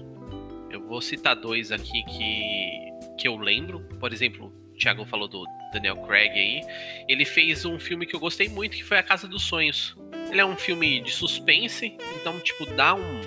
eu 0.71 0.87
vou 0.87 1.01
citar 1.01 1.35
dois 1.35 1.73
aqui 1.73 2.03
que, 2.05 3.17
que 3.19 3.29
eu 3.29 3.37
lembro. 3.37 3.81
Por 3.99 4.13
exemplo, 4.13 4.53
Thiago 4.79 5.05
falou 5.05 5.29
do 5.29 5.45
Daniel 5.73 5.97
Craig 6.07 6.31
aí. 6.31 6.61
Ele 7.09 7.25
fez 7.25 7.65
um 7.65 7.79
filme 7.79 8.07
que 8.07 8.15
eu 8.15 8.21
gostei 8.21 8.49
muito, 8.49 8.77
que 8.77 8.85
foi 8.85 8.99
A 8.99 9.03
Casa 9.03 9.27
dos 9.29 9.43
Sonhos. 9.43 9.97
Ele 10.31 10.41
é 10.41 10.45
um 10.45 10.57
filme 10.57 11.01
de 11.01 11.11
suspense, 11.11 11.97
então, 12.21 12.39
tipo, 12.41 12.67
dá 12.75 12.95
um, 12.95 13.21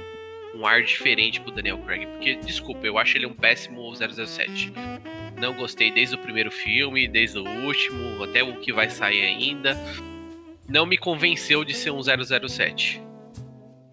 um 0.55 0.65
ar 0.65 0.83
diferente 0.83 1.39
pro 1.39 1.51
Daniel 1.51 1.77
Craig. 1.79 2.05
Porque, 2.05 2.35
desculpa, 2.35 2.85
eu 2.85 2.97
acho 2.97 3.17
ele 3.17 3.25
um 3.25 3.33
péssimo 3.33 3.93
007. 3.95 4.73
Não 5.39 5.53
gostei 5.53 5.91
desde 5.91 6.15
o 6.15 6.19
primeiro 6.19 6.51
filme, 6.51 7.07
desde 7.07 7.37
o 7.37 7.47
último, 7.65 8.23
até 8.23 8.43
o 8.43 8.59
que 8.59 8.73
vai 8.73 8.89
sair 8.89 9.21
ainda. 9.21 9.77
Não 10.67 10.85
me 10.85 10.97
convenceu 10.97 11.63
de 11.63 11.73
ser 11.73 11.91
um 11.91 12.01
007. 12.01 13.01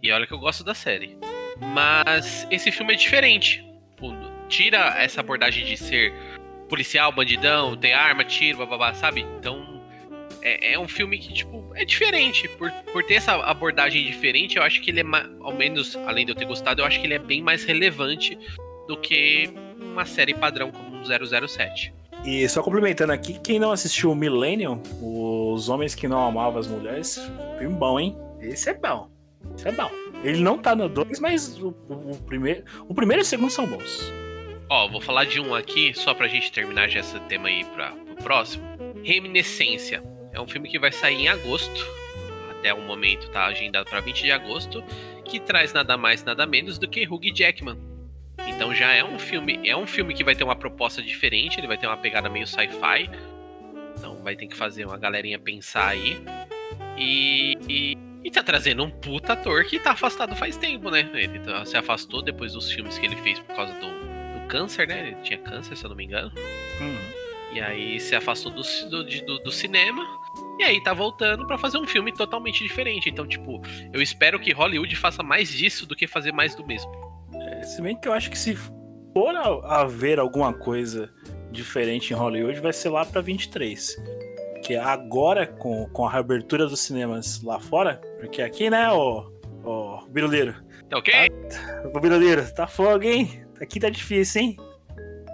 E 0.02 0.10
olha 0.10 0.26
que 0.26 0.32
eu 0.32 0.38
gosto 0.38 0.64
da 0.64 0.74
série. 0.74 1.16
Mas 1.60 2.46
esse 2.50 2.72
filme 2.72 2.94
é 2.94 2.96
diferente. 2.96 3.64
Tipo, 3.90 4.34
Tira 4.48 4.94
essa 4.98 5.20
abordagem 5.20 5.64
de 5.64 5.76
ser 5.76 6.12
policial, 6.68 7.12
bandidão, 7.12 7.76
tem 7.76 7.92
arma, 7.92 8.24
tiro, 8.24 8.58
bababá, 8.58 8.94
sabe? 8.94 9.20
Então 9.38 9.82
é, 10.42 10.74
é 10.74 10.78
um 10.78 10.88
filme 10.88 11.18
que, 11.18 11.32
tipo, 11.32 11.64
é 11.74 11.84
diferente. 11.84 12.48
Por, 12.58 12.70
por 12.92 13.02
ter 13.04 13.14
essa 13.14 13.34
abordagem 13.34 14.04
diferente, 14.04 14.56
eu 14.56 14.62
acho 14.62 14.80
que 14.80 14.90
ele 14.90 15.00
é, 15.00 15.04
ao 15.40 15.52
menos, 15.54 15.96
além 16.06 16.24
de 16.24 16.32
eu 16.32 16.36
ter 16.36 16.44
gostado, 16.44 16.82
eu 16.82 16.86
acho 16.86 17.00
que 17.00 17.06
ele 17.06 17.14
é 17.14 17.18
bem 17.18 17.42
mais 17.42 17.64
relevante 17.64 18.38
do 18.88 18.96
que 18.96 19.50
uma 19.80 20.04
série 20.04 20.34
padrão 20.34 20.70
como 20.70 20.96
um 20.96 21.02
007. 21.04 21.92
E 22.24 22.48
só 22.48 22.62
complementando 22.62 23.12
aqui, 23.12 23.38
quem 23.38 23.58
não 23.58 23.70
assistiu 23.70 24.10
o 24.10 24.14
Millennium, 24.14 24.80
Os 25.02 25.68
Homens 25.68 25.94
que 25.94 26.08
Não 26.08 26.26
Amavam 26.26 26.58
as 26.58 26.66
Mulheres, 26.66 27.20
filme 27.58 27.74
bom, 27.76 28.00
hein? 28.00 28.16
Esse 28.40 28.70
é 28.70 28.74
bom. 28.74 29.10
Esse 29.56 29.68
é 29.68 29.72
bom. 29.72 29.90
Ele 30.22 30.40
não 30.40 30.56
tá 30.58 30.74
no 30.74 30.88
2, 30.88 31.20
mas 31.20 31.58
o, 31.60 31.68
o- 31.88 32.12
o 32.12 32.16
primeiro, 32.26 32.64
o 32.88 32.94
primeiro 32.94 33.20
e 33.20 33.24
o 33.24 33.26
segundo 33.26 33.50
são 33.50 33.66
bons. 33.66 34.10
Ó, 34.68 34.88
vou 34.88 35.00
falar 35.00 35.24
de 35.24 35.40
um 35.40 35.54
aqui, 35.54 35.92
só 35.94 36.14
pra 36.14 36.26
gente 36.26 36.50
terminar 36.50 36.88
já 36.88 37.00
esse 37.00 37.18
tema 37.20 37.48
aí 37.48 37.64
pra, 37.64 37.90
pro 37.92 38.16
próximo. 38.16 38.64
Reminiscência. 39.02 40.02
É 40.32 40.40
um 40.40 40.46
filme 40.48 40.68
que 40.68 40.78
vai 40.78 40.90
sair 40.90 41.22
em 41.22 41.28
agosto. 41.28 41.86
Até 42.50 42.72
o 42.72 42.80
momento 42.80 43.28
tá 43.30 43.44
agendado 43.46 43.88
pra 43.88 44.00
20 44.00 44.22
de 44.22 44.32
agosto. 44.32 44.82
Que 45.24 45.38
traz 45.38 45.72
nada 45.72 45.96
mais, 45.96 46.24
nada 46.24 46.46
menos 46.46 46.78
do 46.78 46.88
que 46.88 47.06
Hugh 47.06 47.32
Jackman. 47.34 47.78
Então 48.46 48.74
já 48.74 48.92
é 48.92 49.04
um 49.04 49.18
filme. 49.18 49.60
É 49.68 49.76
um 49.76 49.86
filme 49.86 50.14
que 50.14 50.24
vai 50.24 50.34
ter 50.34 50.44
uma 50.44 50.56
proposta 50.56 51.02
diferente. 51.02 51.60
Ele 51.60 51.66
vai 51.66 51.76
ter 51.76 51.86
uma 51.86 51.96
pegada 51.96 52.28
meio 52.28 52.46
sci-fi. 52.46 53.10
Então 53.96 54.16
vai 54.22 54.34
ter 54.34 54.46
que 54.46 54.56
fazer 54.56 54.86
uma 54.86 54.96
galerinha 54.98 55.38
pensar 55.38 55.88
aí. 55.88 56.16
E, 56.96 57.56
e, 57.68 57.98
e 58.24 58.30
tá 58.30 58.42
trazendo 58.42 58.82
um 58.82 58.90
puta 58.90 59.34
ator 59.34 59.64
que 59.66 59.78
tá 59.78 59.92
afastado 59.92 60.34
faz 60.34 60.56
tempo, 60.56 60.90
né? 60.90 61.08
Ele 61.12 61.38
tá- 61.40 61.64
se 61.64 61.76
afastou 61.76 62.22
depois 62.22 62.54
dos 62.54 62.70
filmes 62.72 62.98
que 62.98 63.06
ele 63.06 63.16
fez 63.16 63.38
por 63.40 63.54
causa 63.54 63.72
do 63.74 64.13
câncer, 64.54 64.86
né? 64.86 65.08
Ele 65.08 65.16
tinha 65.22 65.38
câncer, 65.38 65.76
se 65.76 65.84
eu 65.84 65.88
não 65.90 65.96
me 65.96 66.04
engano. 66.04 66.30
E 67.52 67.60
aí 67.60 67.98
se 68.00 68.14
afastou 68.14 68.52
do, 68.52 68.62
do, 68.62 69.38
do, 69.40 69.50
cinema. 69.50 70.04
E 70.58 70.62
aí 70.62 70.80
tá 70.82 70.92
voltando 70.92 71.44
pra 71.46 71.58
fazer 71.58 71.78
um 71.78 71.86
filme 71.86 72.12
totalmente 72.12 72.62
diferente. 72.62 73.08
Então, 73.10 73.26
tipo, 73.26 73.60
eu 73.92 74.00
espero 74.00 74.38
que 74.38 74.52
Hollywood 74.52 74.94
faça 74.96 75.22
mais 75.22 75.48
disso 75.48 75.86
do 75.86 75.96
que 75.96 76.06
fazer 76.06 76.32
mais 76.32 76.54
do 76.54 76.64
mesmo. 76.64 76.90
É, 77.34 77.62
se 77.62 77.82
bem 77.82 77.96
que 77.96 78.06
eu 78.06 78.12
acho 78.12 78.30
que 78.30 78.38
se 78.38 78.54
for 79.12 79.34
a- 79.36 79.80
haver 79.82 80.18
alguma 80.20 80.52
coisa 80.52 81.12
diferente 81.50 82.12
em 82.12 82.16
Hollywood, 82.16 82.60
vai 82.60 82.72
ser 82.72 82.90
lá 82.90 83.04
pra 83.04 83.20
23. 83.20 83.96
Que 84.64 84.76
agora, 84.76 85.46
com, 85.46 85.88
com 85.90 86.06
a 86.06 86.10
reabertura 86.10 86.66
dos 86.66 86.80
cinemas 86.80 87.42
lá 87.42 87.58
fora, 87.60 88.00
porque 88.18 88.40
aqui, 88.42 88.70
né, 88.70 88.90
ô, 88.92 89.30
ô 89.62 90.06
Biruleiro, 90.08 90.54
Tá 90.88 90.98
ok? 90.98 91.12
ô 91.94 92.00
Biruleiro, 92.00 92.52
tá 92.54 92.66
fogo, 92.66 93.04
hein? 93.04 93.43
Aqui 93.60 93.78
tá 93.80 93.88
difícil, 93.88 94.42
hein? 94.42 94.56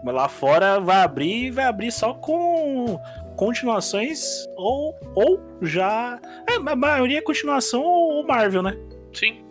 Mas 0.04 0.14
lá 0.14 0.28
fora 0.28 0.80
vai 0.80 0.96
abrir 1.02 1.46
e 1.46 1.50
vai 1.50 1.64
abrir 1.66 1.90
só 1.92 2.14
com 2.14 2.98
continuações 3.36 4.22
ou, 4.56 4.94
ou 5.14 5.40
já. 5.62 6.20
É, 6.48 6.54
a 6.54 6.76
maioria 6.76 7.18
é 7.18 7.22
continuação 7.22 7.82
ou 7.82 8.26
Marvel, 8.26 8.62
né? 8.62 8.76
Sim. 9.12 9.44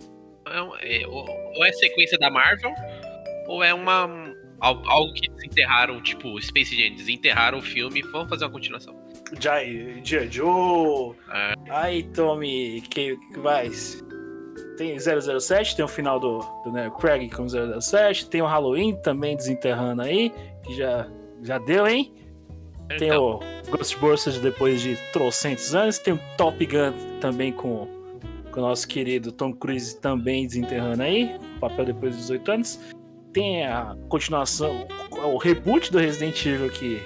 É 0.81 1.01
é- 1.03 1.07
ou 1.07 1.65
é 1.65 1.71
sequência 1.73 2.17
da 2.17 2.31
Marvel, 2.31 2.73
ou 3.47 3.63
é 3.63 3.73
uma. 3.73 4.09
al- 4.59 4.81
Algo 4.89 5.13
que 5.13 5.29
desenterraram, 5.29 6.01
tipo, 6.01 6.41
Space 6.41 6.75
Jam, 6.75 6.95
desenterraram 6.95 7.59
o 7.59 7.61
filme 7.61 7.99
e 7.99 8.03
vamos 8.03 8.29
fazer 8.29 8.45
uma 8.45 8.51
continuação. 8.51 8.95
Jai, 9.39 10.01
Joe. 10.03 11.15
É. 11.31 11.53
Aí, 11.69 12.03
Tommy, 12.03 12.81
que, 12.89 13.15
que 13.31 13.39
vai? 13.39 13.69
Tem 14.79 14.97
007, 14.97 15.75
tem 15.75 15.83
o 15.83 15.89
final 15.89 16.21
do, 16.21 16.39
do 16.63 16.71
Daniel 16.71 16.91
Craig 16.91 17.29
como 17.31 17.49
007, 17.49 18.29
tem 18.29 18.41
o 18.41 18.45
Halloween 18.45 18.95
também 18.95 19.35
desenterrando 19.35 20.03
aí, 20.03 20.31
que 20.63 20.73
já, 20.73 21.05
já 21.43 21.57
deu, 21.57 21.85
hein? 21.85 22.13
Tem 22.87 23.09
Então, 23.09 23.41
o 23.67 23.71
Ghostbusters 23.71 24.39
depois 24.39 24.79
de 24.79 24.95
trocentos 25.11 25.75
anos, 25.75 25.97
tem 25.97 26.13
o 26.13 26.19
Top 26.37 26.65
Gun 26.65 26.93
também 27.19 27.51
com, 27.51 27.89
com 28.53 28.61
o 28.61 28.63
nosso 28.63 28.87
querido 28.87 29.33
Tom 29.33 29.51
Cruise 29.51 29.99
também 29.99 30.47
desenterrando 30.47 31.03
aí, 31.03 31.37
papel 31.59 31.83
depois 31.83 32.15
dos 32.15 32.27
18 32.27 32.51
anos. 32.53 32.79
Tem 33.33 33.65
a 33.65 33.97
continuação, 34.07 34.87
o 35.11 35.35
reboot 35.35 35.91
do 35.91 35.99
Resident 35.99 36.45
Evil 36.45 36.67
aqui. 36.67 37.01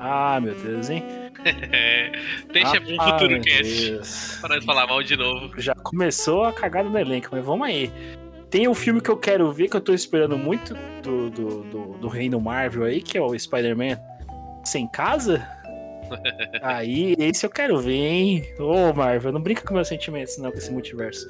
Ah, 0.00 0.40
meu 0.40 0.56
Deus, 0.56 0.90
hein? 0.90 1.23
deixa 2.52 2.80
pra 2.80 2.92
um 2.92 3.10
futuro 3.10 3.40
cast. 3.40 4.40
Nós 4.48 4.64
falar 4.64 4.86
mal 4.86 5.02
de 5.02 5.16
novo. 5.16 5.60
Já 5.60 5.74
começou 5.74 6.44
a 6.44 6.52
cagada 6.52 6.88
no 6.88 6.98
elenco, 6.98 7.28
mas 7.32 7.44
vamos 7.44 7.66
aí. 7.66 7.90
Tem 8.50 8.68
um 8.68 8.74
filme 8.74 9.00
que 9.00 9.10
eu 9.10 9.16
quero 9.16 9.50
ver, 9.52 9.68
que 9.68 9.76
eu 9.76 9.80
tô 9.80 9.92
esperando 9.92 10.38
muito 10.38 10.74
do, 11.02 11.30
do, 11.30 11.62
do, 11.64 11.84
do 11.98 12.08
reino 12.08 12.40
Marvel 12.40 12.84
aí, 12.84 13.02
que 13.02 13.18
é 13.18 13.20
o 13.20 13.36
Spider-Man 13.36 13.98
Sem 14.64 14.86
Casa. 14.88 15.46
aí, 16.62 17.16
esse 17.18 17.44
eu 17.44 17.50
quero 17.50 17.80
ver, 17.80 17.94
hein? 17.94 18.54
Ô, 18.58 18.92
Marvel, 18.92 19.32
não 19.32 19.40
brinca 19.40 19.62
com 19.62 19.74
meus 19.74 19.88
sentimentos, 19.88 20.38
não, 20.38 20.52
com 20.52 20.58
esse 20.58 20.70
multiverso. 20.70 21.26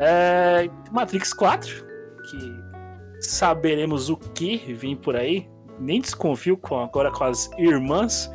É, 0.00 0.68
Matrix 0.90 1.32
4, 1.32 1.86
que 2.30 3.24
saberemos 3.24 4.10
o 4.10 4.16
que 4.16 4.56
vem 4.74 4.96
por 4.96 5.14
aí. 5.16 5.48
Nem 5.78 6.00
desconfio 6.00 6.56
com, 6.56 6.80
agora 6.80 7.10
com 7.10 7.24
as 7.24 7.50
irmãs 7.58 8.30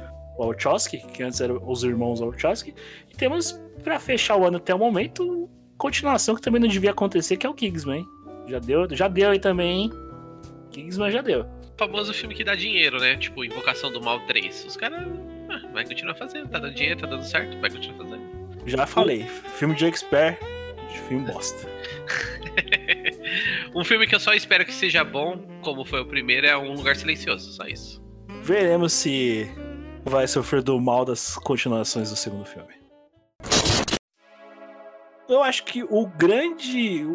Wachowski, 0.47 0.97
que 1.13 1.23
antes 1.23 1.41
eram 1.41 1.61
os 1.65 1.83
irmãos 1.83 2.19
Wachowski. 2.19 2.73
E 3.09 3.15
temos, 3.15 3.59
pra 3.83 3.99
fechar 3.99 4.35
o 4.37 4.45
ano 4.45 4.57
até 4.57 4.73
o 4.73 4.79
momento, 4.79 5.49
continuação 5.77 6.35
que 6.35 6.41
também 6.41 6.61
não 6.61 6.67
devia 6.67 6.91
acontecer, 6.91 7.37
que 7.37 7.45
é 7.45 7.49
o 7.49 7.53
Kingsman. 7.53 8.05
Já 8.47 8.59
deu, 8.59 8.87
já 8.95 9.07
deu 9.07 9.31
aí 9.31 9.39
também, 9.39 9.83
hein? 9.83 9.91
Kingsman 10.71 11.11
já 11.11 11.21
deu. 11.21 11.41
O 11.41 11.77
famoso 11.77 12.13
filme 12.13 12.35
que 12.35 12.43
dá 12.43 12.55
dinheiro, 12.55 12.99
né? 12.99 13.15
Tipo, 13.15 13.43
Invocação 13.43 13.91
do 13.91 14.01
Mal 14.01 14.19
3. 14.25 14.65
Os 14.65 14.75
caras. 14.75 15.07
Ah, 15.49 15.61
vai 15.73 15.85
continuar 15.85 16.15
fazendo, 16.15 16.47
tá 16.49 16.59
dando 16.59 16.75
dinheiro, 16.75 16.99
tá 16.99 17.07
dando 17.07 17.23
certo, 17.23 17.59
vai 17.59 17.69
continuar 17.69 17.97
fazendo. 17.97 18.39
Já 18.65 18.85
falei, 18.85 19.25
filme 19.57 19.73
de 19.73 19.85
expert, 19.85 20.37
filme 21.07 21.25
bosta. 21.25 21.67
um 23.73 23.83
filme 23.83 24.05
que 24.05 24.13
eu 24.13 24.19
só 24.19 24.33
espero 24.33 24.65
que 24.65 24.73
seja 24.73 25.03
bom, 25.03 25.39
como 25.61 25.85
foi 25.85 26.01
o 26.01 26.05
primeiro, 26.05 26.45
é 26.45 26.55
Um 26.55 26.73
Lugar 26.73 26.95
Silencioso, 26.95 27.51
só 27.51 27.65
isso. 27.65 28.03
Veremos 28.43 28.93
se 28.93 29.49
vai 30.09 30.27
sofrer 30.27 30.61
do 30.61 30.79
mal 30.81 31.05
das 31.05 31.35
continuações 31.37 32.09
do 32.09 32.15
segundo 32.15 32.45
filme. 32.45 32.73
Eu 35.27 35.43
acho 35.43 35.63
que 35.63 35.83
o 35.83 36.05
grande. 36.07 37.05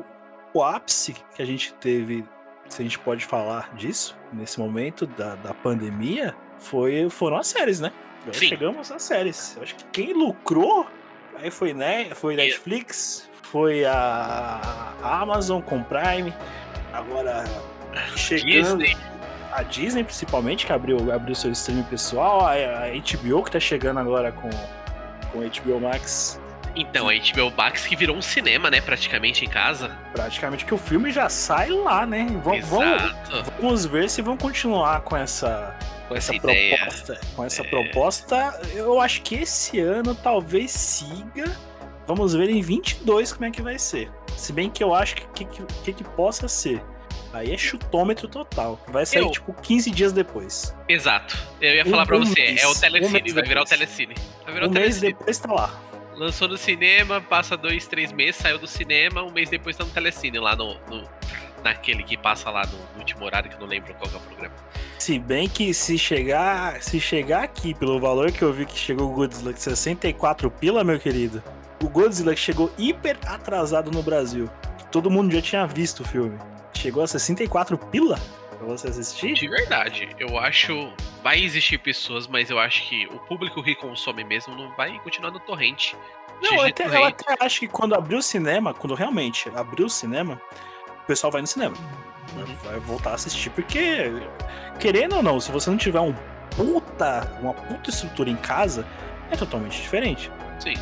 o- 0.54 0.62
ápice 0.62 1.14
que 1.34 1.42
a 1.42 1.44
gente 1.44 1.74
teve, 1.74 2.24
se 2.68 2.80
a 2.80 2.84
gente 2.84 2.96
pode 3.00 3.24
falar 3.26 3.74
disso, 3.74 4.16
nesse 4.32 4.60
momento 4.60 5.04
da, 5.04 5.34
da 5.34 5.52
pandemia, 5.52 6.32
foi, 6.58 7.10
foram 7.10 7.36
as 7.38 7.48
séries, 7.48 7.80
né? 7.80 7.92
Sim. 8.32 8.46
Chegamos 8.48 8.90
às 8.92 9.02
séries. 9.02 9.56
Eu 9.56 9.64
acho 9.64 9.74
que 9.74 9.84
quem 9.86 10.12
lucrou 10.12 10.86
aí 11.34 11.50
foi, 11.50 11.74
né, 11.74 12.06
foi 12.14 12.36
Netflix, 12.36 13.28
foi 13.42 13.84
a 13.84 14.60
a 15.02 15.20
Amazon 15.20 15.60
com 15.60 15.82
Prime, 15.82 16.32
agora 16.92 17.44
chegando 18.16 18.78
Disney. 18.78 18.96
A 19.54 19.62
Disney 19.62 20.04
principalmente, 20.04 20.66
que 20.66 20.72
abriu, 20.72 21.12
abriu 21.12 21.34
seu 21.34 21.50
streaming 21.52 21.84
pessoal, 21.84 22.40
a, 22.46 22.52
a 22.52 22.88
HBO 22.90 23.42
que 23.42 23.50
tá 23.50 23.60
chegando 23.60 24.00
agora 24.00 24.32
com, 24.32 24.50
com 25.32 25.40
HBO 25.40 25.80
Max, 25.80 26.40
Então, 26.76 27.08
a 27.08 27.12
HBO 27.14 27.52
Max 27.56 27.86
que 27.86 27.94
virou 27.94 28.16
um 28.16 28.22
cinema, 28.22 28.68
né? 28.70 28.80
Praticamente 28.80 29.44
em 29.44 29.48
casa. 29.48 29.90
praticamente 30.12 30.64
que 30.64 30.74
o 30.74 30.78
filme 30.78 31.12
já 31.12 31.28
sai 31.28 31.70
lá, 31.70 32.04
né? 32.04 32.26
Vamos, 32.42 32.66
vamos, 32.68 33.02
Exato. 33.02 33.52
vamos 33.60 33.86
ver 33.86 34.10
se 34.10 34.20
vão 34.22 34.36
continuar 34.36 35.00
com 35.02 35.16
essa, 35.16 35.76
Com 36.08 36.16
essa 36.16 36.32
essa 36.34 36.40
proposta. 36.42 37.20
Com 37.36 37.44
essa 37.44 37.62
É. 37.62 37.68
proposta, 37.68 38.60
eu 38.74 39.00
acho 39.00 39.22
que 39.22 39.36
esse 39.36 39.78
ano 39.80 40.14
talvez 40.16 40.70
siga. 40.72 41.56
Vamos 42.06 42.34
ver 42.34 42.50
em 42.50 42.60
22 42.60 43.32
como 43.32 43.46
é 43.46 43.50
que 43.50 43.62
vai 43.62 43.78
ser. 43.78 44.10
Se 44.36 44.52
bem 44.52 44.68
que 44.68 44.82
eu 44.84 44.92
acho 44.94 45.14
que 45.14 45.44
que, 45.46 45.62
que, 45.84 45.92
que 45.92 46.04
possa 46.04 46.48
ser. 46.48 46.82
Aí 47.34 47.52
é 47.52 47.58
chutômetro 47.58 48.28
total. 48.28 48.80
Vai 48.88 49.04
sair 49.04 49.22
Eu- 49.22 49.30
tipo 49.32 49.52
15 49.52 49.90
dias 49.90 50.12
depois. 50.12 50.74
Exato. 50.88 51.36
Eu 51.60 51.74
ia 51.74 51.84
Um- 51.84 51.90
falar 51.90 52.06
pra 52.06 52.16
um 52.16 52.24
você, 52.24 52.40
mês. 52.40 52.62
é 52.62 52.66
o 52.66 52.70
Um 52.70 52.74
Telecine, 52.74 53.22
mês 53.22 53.34
vai 53.34 53.42
virar 53.44 53.62
o. 53.62 53.64
Telecine. 53.64 54.14
Vai 54.44 54.54
virar 54.54 54.66
Um 54.66 54.70
o 54.70 54.72
mês 54.72 55.00
Telecine. 55.00 55.12
depois 55.18 55.38
tá 55.38 55.52
lá. 55.52 55.80
Lançou 56.16 56.46
no 56.46 56.56
cinema, 56.56 57.20
passa 57.20 57.56
dois, 57.56 57.88
três 57.88 58.12
meses, 58.12 58.36
saiu 58.36 58.56
do 58.58 58.68
cinema, 58.68 59.22
um 59.24 59.32
mês 59.32 59.50
depois 59.50 59.76
tá 59.76 59.84
no 59.84 59.90
Telecine, 59.90 60.38
lá 60.38 60.54
no. 60.54 60.74
no- 60.88 61.08
naquele 61.64 62.02
que 62.02 62.14
passa 62.16 62.50
lá 62.50 62.64
no, 62.66 62.76
no 62.92 62.98
último 62.98 63.24
horário, 63.24 63.48
que 63.48 63.56
eu 63.56 63.60
não 63.60 63.66
lembro 63.66 63.94
qual 63.94 64.08
é 64.12 64.16
o 64.16 64.20
programa. 64.20 64.54
Se 64.98 65.18
bem 65.18 65.48
que 65.48 65.72
se 65.74 65.96
chegar, 65.98 66.80
se 66.82 67.00
chegar 67.00 67.42
aqui 67.42 67.72
pelo 67.74 67.98
valor 67.98 68.30
que 68.30 68.42
eu 68.42 68.52
vi 68.52 68.66
que 68.66 68.76
chegou 68.78 69.10
o 69.10 69.14
Godzilla 69.14 69.50
de 69.52 69.60
64 69.62 70.50
pila, 70.50 70.84
meu 70.84 71.00
querido. 71.00 71.42
O 71.82 71.88
Godzilla 71.88 72.34
que 72.34 72.40
chegou 72.40 72.70
hiper 72.78 73.16
atrasado 73.26 73.90
no 73.90 74.02
Brasil. 74.02 74.48
Todo 74.92 75.10
mundo 75.10 75.32
já 75.34 75.40
tinha 75.40 75.66
visto 75.66 76.00
o 76.00 76.04
filme. 76.06 76.38
Chegou 76.74 77.02
a 77.02 77.06
64 77.06 77.78
pila 77.78 78.18
pra 78.64 78.66
você 78.66 78.88
assistir? 78.88 79.34
De 79.34 79.48
verdade, 79.48 80.08
eu 80.18 80.38
acho. 80.38 80.92
Vai 81.22 81.42
existir 81.42 81.78
pessoas, 81.78 82.26
mas 82.26 82.50
eu 82.50 82.58
acho 82.58 82.86
que 82.88 83.06
o 83.06 83.18
público 83.20 83.62
que 83.62 83.74
consome 83.74 84.24
mesmo 84.24 84.54
não 84.54 84.74
vai 84.76 84.98
continuar 85.00 85.30
no 85.30 85.40
torrente. 85.40 85.96
Não, 86.42 86.54
eu 86.56 86.62
até, 86.62 86.86
eu 86.86 87.04
até 87.04 87.36
acho 87.40 87.60
que 87.60 87.68
quando 87.68 87.94
abriu 87.94 88.18
o 88.18 88.22
cinema, 88.22 88.74
quando 88.74 88.94
realmente 88.94 89.50
abriu 89.54 89.86
o 89.86 89.90
cinema, 89.90 90.40
o 91.02 91.06
pessoal 91.06 91.30
vai 91.30 91.40
no 91.40 91.46
cinema. 91.46 91.76
Uhum. 92.36 92.54
Vai 92.64 92.78
voltar 92.80 93.12
a 93.12 93.14
assistir, 93.14 93.50
porque, 93.50 94.12
querendo 94.78 95.16
ou 95.16 95.22
não, 95.22 95.40
se 95.40 95.50
você 95.50 95.70
não 95.70 95.78
tiver 95.78 96.00
um 96.00 96.14
puta, 96.50 97.38
uma 97.40 97.54
puta 97.54 97.88
estrutura 97.88 98.28
em 98.28 98.36
casa, 98.36 98.86
é 99.30 99.36
totalmente 99.36 99.80
diferente. 99.80 100.30
Sim. 100.58 100.74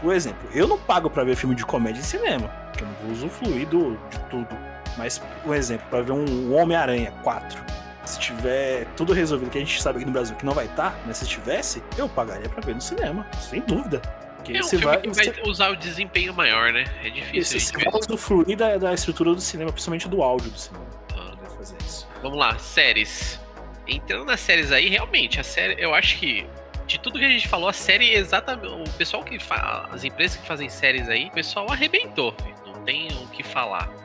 Por 0.00 0.14
exemplo, 0.14 0.48
eu 0.52 0.66
não 0.66 0.78
pago 0.78 1.08
pra 1.08 1.22
ver 1.22 1.36
filme 1.36 1.54
de 1.54 1.64
comédia 1.64 2.00
em 2.00 2.04
cinema. 2.04 2.50
Eu 2.80 2.86
não 2.86 2.94
vou 2.94 3.12
usufruir 3.12 3.68
do, 3.68 3.96
de 4.08 4.18
tudo. 4.30 4.69
Mas, 5.00 5.18
um 5.46 5.54
exemplo, 5.54 5.86
pra 5.88 6.02
ver 6.02 6.12
um 6.12 6.54
Homem-Aranha 6.54 7.10
4. 7.22 7.64
Se 8.04 8.20
tiver 8.20 8.84
tudo 8.98 9.14
resolvido, 9.14 9.50
que 9.50 9.56
a 9.56 9.60
gente 9.62 9.80
sabe 9.80 9.96
aqui 9.96 10.04
no 10.04 10.12
Brasil 10.12 10.36
que 10.36 10.44
não 10.44 10.52
vai 10.52 10.66
estar, 10.66 10.94
mas 11.06 11.16
se 11.16 11.26
tivesse, 11.26 11.82
eu 11.96 12.06
pagaria 12.06 12.50
pra 12.50 12.60
ver 12.60 12.74
no 12.74 12.82
cinema, 12.82 13.26
sem 13.40 13.62
dúvida. 13.62 14.02
Porque 14.36 14.52
É 14.52 14.60
um 14.60 14.62
você 14.62 14.76
vai, 14.76 15.00
que 15.00 15.08
você, 15.08 15.32
vai 15.32 15.42
usar 15.48 15.70
o 15.70 15.76
desempenho 15.76 16.34
maior, 16.34 16.70
né? 16.70 16.84
É 17.02 17.08
difícil. 17.08 17.56
a 17.56 17.60
você 17.60 17.90
vai 17.90 17.98
usufruir 17.98 18.58
da, 18.58 18.76
da 18.76 18.92
estrutura 18.92 19.34
do 19.34 19.40
cinema, 19.40 19.72
principalmente 19.72 20.06
do 20.06 20.22
áudio 20.22 20.50
do 20.50 20.58
cinema. 20.58 20.84
Ah. 21.16 21.30
Fazer 21.56 21.76
isso. 21.82 22.06
Vamos 22.22 22.38
lá, 22.38 22.58
séries. 22.58 23.40
Entrando 23.88 24.26
nas 24.26 24.40
séries 24.40 24.70
aí, 24.70 24.90
realmente, 24.90 25.40
a 25.40 25.42
série, 25.42 25.82
eu 25.82 25.94
acho 25.94 26.18
que 26.18 26.46
de 26.86 27.00
tudo 27.00 27.18
que 27.18 27.24
a 27.24 27.28
gente 27.28 27.48
falou, 27.48 27.70
a 27.70 27.72
série 27.72 28.12
exatamente. 28.12 28.66
O 28.68 28.92
pessoal 28.98 29.24
que 29.24 29.38
faz. 29.38 29.94
As 29.94 30.04
empresas 30.04 30.36
que 30.36 30.46
fazem 30.46 30.68
séries 30.68 31.08
aí, 31.08 31.28
o 31.28 31.30
pessoal 31.30 31.70
arrebentou, 31.70 32.34
não 32.66 32.84
tem 32.84 33.08
o 33.08 33.26
que 33.28 33.42
falar. 33.42 33.99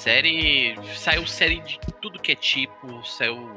Série. 0.00 0.74
Saiu 0.96 1.26
série 1.26 1.60
de 1.60 1.78
tudo 2.00 2.18
que 2.18 2.32
é 2.32 2.34
tipo, 2.34 3.04
saiu 3.04 3.54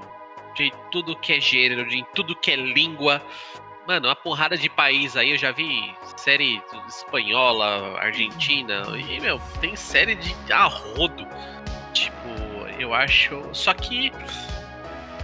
de 0.58 0.73
tudo 0.91 1.15
que 1.15 1.32
é 1.32 1.39
gênero, 1.39 1.88
de 1.88 2.03
tudo 2.13 2.36
que 2.36 2.51
é 2.51 2.58
língua. 2.58 3.21
Mano, 3.88 4.10
uma 4.10 4.15
porrada 4.15 4.58
de 4.58 4.69
país 4.69 5.15
aí, 5.15 5.32
eu 5.32 5.38
já 5.38 5.53
vi 5.53 5.95
série 6.17 6.62
espanhola, 6.86 7.97
argentina, 7.97 8.84
e, 8.97 9.21
meu, 9.21 9.39
tem 9.62 9.73
série 9.77 10.15
de 10.15 10.36
arrodo. 10.51 11.25
Tipo, 11.93 12.27
eu 12.77 12.93
acho. 12.93 13.41
Só 13.53 13.73
que. 13.73 14.12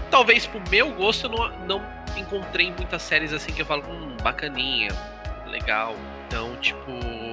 Talvez 0.10 0.48
pro 0.48 0.62
meu 0.70 0.90
gosto 0.94 1.28
eu 1.28 1.32
não, 1.32 1.50
não 1.66 1.86
encontrei 2.16 2.72
muitas 2.72 3.02
séries 3.02 3.34
assim 3.34 3.52
que 3.52 3.62
eu 3.62 3.66
falo, 3.66 3.84
hum, 3.90 4.16
bacaninha, 4.24 4.88
legal. 5.48 5.98
Então, 6.28 6.56
tipo. 6.62 7.29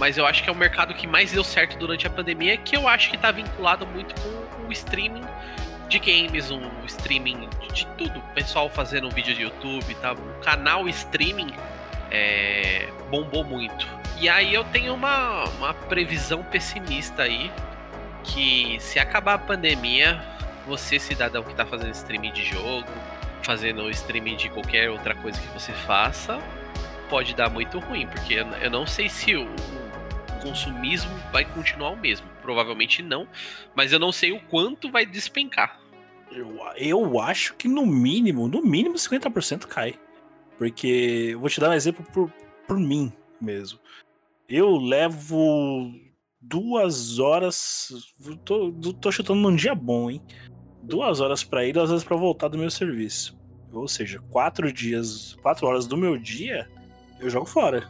Mas 0.00 0.16
eu 0.16 0.24
acho 0.24 0.42
que 0.42 0.48
é 0.48 0.52
o 0.52 0.56
mercado 0.56 0.94
que 0.94 1.06
mais 1.06 1.30
deu 1.30 1.44
certo 1.44 1.76
durante 1.76 2.06
a 2.06 2.10
pandemia, 2.10 2.56
que 2.56 2.74
eu 2.74 2.88
acho 2.88 3.10
que 3.10 3.18
tá 3.18 3.30
vinculado 3.30 3.86
muito 3.86 4.14
com 4.22 4.66
o 4.66 4.72
streaming 4.72 5.22
de 5.90 5.98
games, 5.98 6.50
um 6.50 6.62
streaming 6.86 7.46
de 7.70 7.86
tudo. 7.98 8.18
O 8.18 8.34
pessoal 8.34 8.70
fazendo 8.70 9.08
um 9.08 9.10
vídeo 9.10 9.34
de 9.34 9.42
YouTube, 9.42 9.94
tá? 9.96 10.14
O 10.14 10.40
canal 10.42 10.88
streaming 10.88 11.52
é, 12.10 12.88
bombou 13.10 13.44
muito. 13.44 13.86
E 14.18 14.26
aí 14.26 14.54
eu 14.54 14.64
tenho 14.64 14.94
uma, 14.94 15.44
uma 15.58 15.74
previsão 15.74 16.42
pessimista 16.44 17.24
aí, 17.24 17.52
que 18.24 18.78
se 18.80 18.98
acabar 18.98 19.34
a 19.34 19.38
pandemia, 19.38 20.18
você, 20.66 20.98
cidadão 20.98 21.42
que 21.42 21.54
tá 21.54 21.66
fazendo 21.66 21.92
streaming 21.92 22.32
de 22.32 22.44
jogo, 22.46 22.88
fazendo 23.42 23.90
streaming 23.90 24.36
de 24.36 24.48
qualquer 24.48 24.88
outra 24.88 25.14
coisa 25.14 25.38
que 25.38 25.48
você 25.48 25.72
faça, 25.72 26.38
pode 27.10 27.34
dar 27.34 27.50
muito 27.50 27.78
ruim, 27.80 28.06
porque 28.06 28.34
eu 28.62 28.70
não 28.70 28.86
sei 28.86 29.08
se 29.10 29.34
o, 29.34 29.44
o 29.44 29.79
consumismo 30.42 31.10
vai 31.32 31.44
continuar 31.44 31.90
o 31.90 31.96
mesmo. 31.96 32.26
Provavelmente 32.42 33.02
não, 33.02 33.26
mas 33.74 33.92
eu 33.92 33.98
não 33.98 34.12
sei 34.12 34.32
o 34.32 34.40
quanto 34.40 34.90
vai 34.90 35.06
despencar. 35.06 35.80
Eu, 36.30 36.58
eu 36.76 37.20
acho 37.20 37.54
que 37.54 37.68
no 37.68 37.84
mínimo, 37.84 38.48
no 38.48 38.62
mínimo 38.62 38.94
50% 38.94 39.66
cai. 39.66 39.98
Porque 40.56 41.36
vou 41.38 41.48
te 41.48 41.60
dar 41.60 41.70
um 41.70 41.74
exemplo 41.74 42.04
por, 42.12 42.32
por 42.66 42.78
mim 42.78 43.12
mesmo. 43.40 43.78
Eu 44.48 44.76
levo 44.76 45.92
duas 46.40 47.18
horas. 47.18 47.92
Tô, 48.44 48.72
tô 48.72 49.10
chutando 49.10 49.40
num 49.40 49.56
dia 49.56 49.74
bom, 49.74 50.10
hein? 50.10 50.22
Duas 50.82 51.20
horas 51.20 51.44
pra 51.44 51.64
ir, 51.64 51.72
duas 51.72 51.90
horas 51.90 52.04
pra 52.04 52.16
voltar 52.16 52.48
do 52.48 52.58
meu 52.58 52.70
serviço. 52.70 53.38
Ou 53.72 53.86
seja, 53.86 54.18
quatro 54.30 54.72
dias, 54.72 55.36
quatro 55.42 55.66
horas 55.66 55.86
do 55.86 55.96
meu 55.96 56.18
dia, 56.18 56.68
eu 57.20 57.30
jogo 57.30 57.46
fora. 57.46 57.88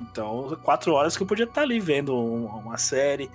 Então, 0.00 0.56
quatro 0.62 0.92
horas 0.94 1.16
que 1.16 1.22
eu 1.22 1.26
podia 1.26 1.44
estar 1.44 1.62
ali 1.62 1.80
vendo 1.80 2.14
um- 2.16 2.46
uma 2.46 2.78
série. 2.78 3.30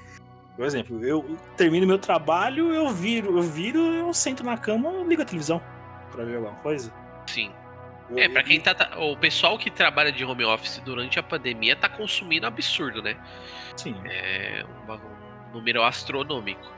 Por 0.56 0.66
exemplo, 0.66 1.04
eu 1.04 1.38
termino 1.58 1.86
meu 1.88 1.98
trabalho, 1.98 2.74
eu 2.74 2.90
viro, 2.90 3.38
eu 3.38 3.42
viro, 3.44 3.80
eu 3.80 4.14
sento 4.14 4.44
na 4.44 4.58
cama, 4.58 4.90
eu 4.90 5.08
ligo 5.08 5.22
a 5.22 5.26
televisão 5.26 5.62
pra 6.12 6.24
ver 6.24 6.36
alguma 6.38 6.56
coisa. 6.58 6.94
Sim. 7.28 7.52
Eu- 8.10 8.20
É, 8.20 8.30
pra 8.30 8.44
quem 8.44 8.60
tá, 8.60 8.76
tá- 8.76 9.00
O 9.00 9.18
pessoal 9.18 9.58
que 9.58 9.72
trabalha 9.72 10.12
de 10.12 10.24
home 10.24 10.46
office 10.46 10.80
durante 10.86 11.18
a 11.18 11.24
pandemia 11.24 11.76
tá 11.76 11.90
consumindo 11.90 12.46
absurdo, 12.46 13.02
né? 13.02 13.16
Sim. 13.76 13.96
É 14.06 14.64
um, 14.88 14.94
um 14.94 15.54
número 15.54 15.82
astronômico. 15.84 16.72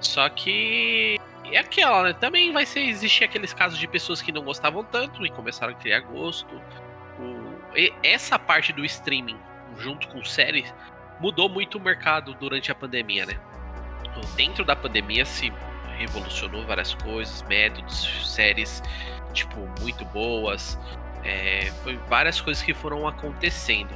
Só 0.00 0.28
que 0.28 1.18
é 1.44 1.58
aquela, 1.58 2.02
né? 2.02 2.12
Também 2.12 2.52
vai 2.52 2.66
ser 2.66 2.80
existir 2.80 3.24
aqueles 3.24 3.52
casos 3.52 3.78
de 3.78 3.86
pessoas 3.86 4.20
que 4.20 4.32
não 4.32 4.42
gostavam 4.42 4.82
tanto 4.82 5.24
e 5.24 5.30
começaram 5.30 5.72
a 5.72 5.76
criar 5.76 6.00
gosto. 6.00 6.60
Essa 8.02 8.38
parte 8.38 8.72
do 8.72 8.84
streaming, 8.84 9.36
junto 9.78 10.08
com 10.08 10.24
séries, 10.24 10.72
mudou 11.20 11.48
muito 11.48 11.78
o 11.78 11.80
mercado 11.80 12.34
durante 12.34 12.72
a 12.72 12.74
pandemia, 12.74 13.26
né? 13.26 13.38
Então, 14.02 14.22
Dentro 14.34 14.64
da 14.64 14.74
pandemia 14.74 15.24
se 15.24 15.52
revolucionou 15.98 16.64
várias 16.66 16.94
coisas, 16.94 17.42
métodos, 17.42 18.34
séries, 18.34 18.82
tipo, 19.32 19.60
muito 19.80 20.04
boas. 20.06 20.78
É, 21.22 21.70
foi 21.82 21.96
várias 22.08 22.40
coisas 22.40 22.62
que 22.62 22.72
foram 22.72 23.06
acontecendo. 23.06 23.94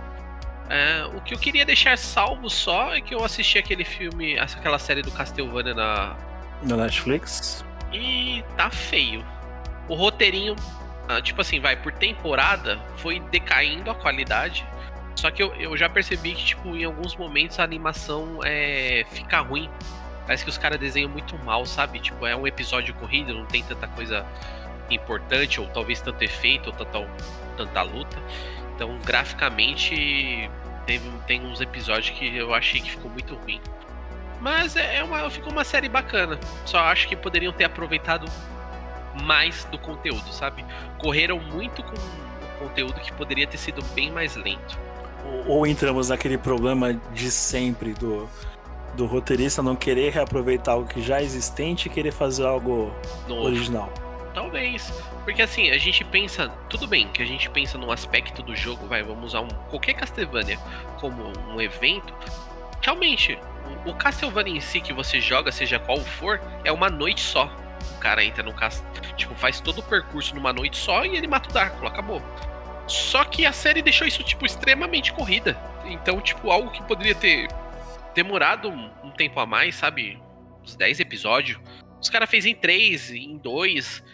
É, 0.69 1.05
o 1.15 1.21
que 1.21 1.35
eu 1.35 1.39
queria 1.39 1.65
deixar 1.65 1.97
salvo 1.99 2.49
só 2.49 2.95
é 2.95 3.01
que 3.01 3.15
eu 3.15 3.25
assisti 3.25 3.59
aquele 3.59 3.85
filme, 3.85 4.39
aquela 4.39 4.79
série 4.79 5.03
do 5.03 5.11
Castlevania 5.11 5.75
na. 5.75 6.17
Na 6.63 6.77
Netflix. 6.77 7.65
E 7.93 8.43
tá 8.57 8.71
feio. 8.71 9.25
O 9.89 9.95
roteirinho, 9.95 10.57
tipo 11.23 11.41
assim, 11.41 11.61
vai, 11.61 11.77
por 11.77 11.93
temporada, 11.93 12.79
foi 12.97 13.21
decaindo 13.21 13.91
a 13.91 13.95
qualidade. 13.95 14.67
Só 15.17 15.31
que 15.31 15.43
eu, 15.43 15.55
eu 15.55 15.77
já 15.77 15.89
percebi 15.89 16.35
que, 16.35 16.45
tipo, 16.45 16.75
em 16.75 16.85
alguns 16.85 17.17
momentos 17.17 17.59
a 17.61 17.65
animação 17.65 18.41
é, 18.45 19.05
fica 19.11 19.41
ruim. 19.41 19.71
Parece 20.27 20.45
que 20.45 20.51
os 20.51 20.59
caras 20.59 20.79
desenham 20.79 21.11
muito 21.11 21.37
mal, 21.45 21.67
sabe? 21.67 22.01
Tipo, 22.01 22.27
é 22.27 22.35
um 22.35 22.47
episódio 22.47 22.95
corrido, 22.95 23.35
não 23.35 23.47
tem 23.47 23.63
tanta 23.63 23.87
coisa 23.89 24.27
importante, 24.91 25.61
ou 25.61 25.67
talvez 25.69 26.01
tanto 26.01 26.23
efeito, 26.23 26.71
ou 26.71 26.73
tanta, 26.73 27.07
tanta 27.57 27.83
luta. 27.83 28.17
Então, 28.75 28.99
graficamente, 29.05 30.51
teve, 30.87 31.11
tem 31.27 31.45
uns 31.45 31.61
episódios 31.61 32.11
que 32.11 32.37
eu 32.37 32.55
achei 32.55 32.81
que 32.81 32.91
ficou 32.91 33.11
muito 33.11 33.35
ruim. 33.35 33.61
Mas 34.41 34.77
é 34.77 34.97
é 34.97 35.05
uma, 35.05 35.31
ficou 35.31 35.53
uma 35.53 35.65
série 35.65 35.89
bacana. 35.89 36.39
Só 36.65 36.79
acho 36.79 37.09
que 37.09 37.17
poderiam 37.17 37.53
ter 37.53 37.65
aproveitado 37.65 38.27
mais 39.23 39.65
do 39.65 39.79
conteúdo, 39.79 40.33
sabe? 40.33 40.65
Correram 40.99 41.39
muito 41.39 41.83
com 41.83 41.95
o 41.95 42.59
conteúdo 42.59 42.95
que 43.01 43.13
poderia 43.13 43.47
ter 43.47 43.59
sido 43.59 43.83
bem 43.95 44.11
mais 44.11 44.37
lento. 44.37 44.79
Ou, 45.25 45.59
ou 45.59 45.67
entramos 45.67 46.09
naquele 46.09 46.37
problema 46.37 46.95
de 47.13 47.31
sempre 47.31 47.95
do, 47.95 48.29
do 48.95 49.07
roteirista 49.07 49.63
não 49.63 49.77
querer 49.77 50.13
reaproveitar 50.13 50.73
algo 50.73 50.89
que 50.89 51.03
já 51.03 51.21
é 51.21 51.23
existente 51.23 51.89
e 51.89 51.91
querer 51.91 52.13
fazer 52.13 52.45
algo 52.45 52.95
No, 53.29 53.43
original. 53.43 53.93
Talvez. 54.33 54.93
Porque 55.25 55.43
assim, 55.43 55.71
a 55.71 55.79
gente 55.79 56.05
pensa. 56.05 56.49
Tudo 56.69 56.87
bem 56.87 57.09
que 57.09 57.23
a 57.23 57.27
gente 57.27 57.49
pensa 57.51 57.79
num 57.79 57.91
aspecto 57.91 58.43
do 58.43 58.55
jogo, 58.55 58.87
vai, 58.87 59.03
vamos 59.03 59.27
usar 59.27 59.41
um, 59.41 59.49
qualquer 59.71 59.95
Castlevania 59.95 60.59
como 60.99 61.33
um 61.49 61.61
evento. 61.61 62.13
Realmente, 62.83 63.39
o 63.87 63.95
Castlevania 63.95 64.57
em 64.57 64.61
si 64.61 64.81
que 64.81 64.93
você 64.93 65.21
joga, 65.21 65.51
seja 65.51 65.79
qual 65.79 66.01
for, 66.01 66.41
é 66.65 66.73
uma 66.73 66.91
noite 66.91 67.21
só. 67.21 67.51
O 67.97 67.99
cara 67.99 68.25
entra 68.25 68.43
no 68.43 68.53
castelo. 68.53 69.17
Tipo, 69.17 69.35
faz 69.35 69.61
todo 69.61 69.79
o 69.79 69.83
percurso 69.83 70.35
numa 70.35 70.53
noite 70.53 70.77
só 70.77 71.05
e 71.05 71.17
ele 71.17 71.27
mata 71.27 71.49
o 71.49 71.53
Drácula, 71.53 71.91
acabou. 71.91 72.23
Só 72.87 73.25
que 73.25 73.47
a 73.47 73.53
série 73.53 73.83
deixou 73.83 74.07
isso, 74.07 74.23
tipo, 74.23 74.45
extremamente 74.45 75.13
corrida. 75.13 75.57
Então, 75.87 76.21
tipo, 76.21 76.51
algo 76.51 76.71
que 76.71 76.83
poderia 76.83 77.15
ter 77.15 77.49
demorado 78.15 78.69
um, 78.69 79.11
tempo 79.11 79.41
a 79.41 79.47
mais, 79.47 79.75
sabe? 79.75 80.21
Uns 80.63 80.77
10 80.77 81.01
episódios. 81.01 81.59
Os 82.01 82.11
caras 82.11 82.29
fez 82.29 82.45
em 82.45 82.55
3, 82.55 83.11
em 83.13 83.39
2. 83.39 84.05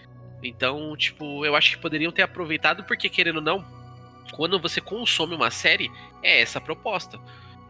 Então, 0.43 0.97
tipo, 0.97 1.45
eu 1.45 1.57
acho 1.57 1.73
que 1.73 1.83
poderiam 1.83 2.13
ter 2.13 2.23
aproveitado, 2.23 2.85
porque 2.85 3.09
querendo 3.09 3.37
ou 3.37 3.43
não, 3.43 3.65
quando 4.33 4.61
você 4.61 4.81
consome 4.81 5.35
uma 5.35 5.51
série, 5.51 5.91
é 6.23 6.41
essa 6.41 6.59
a 6.59 6.63
proposta. 6.63 7.19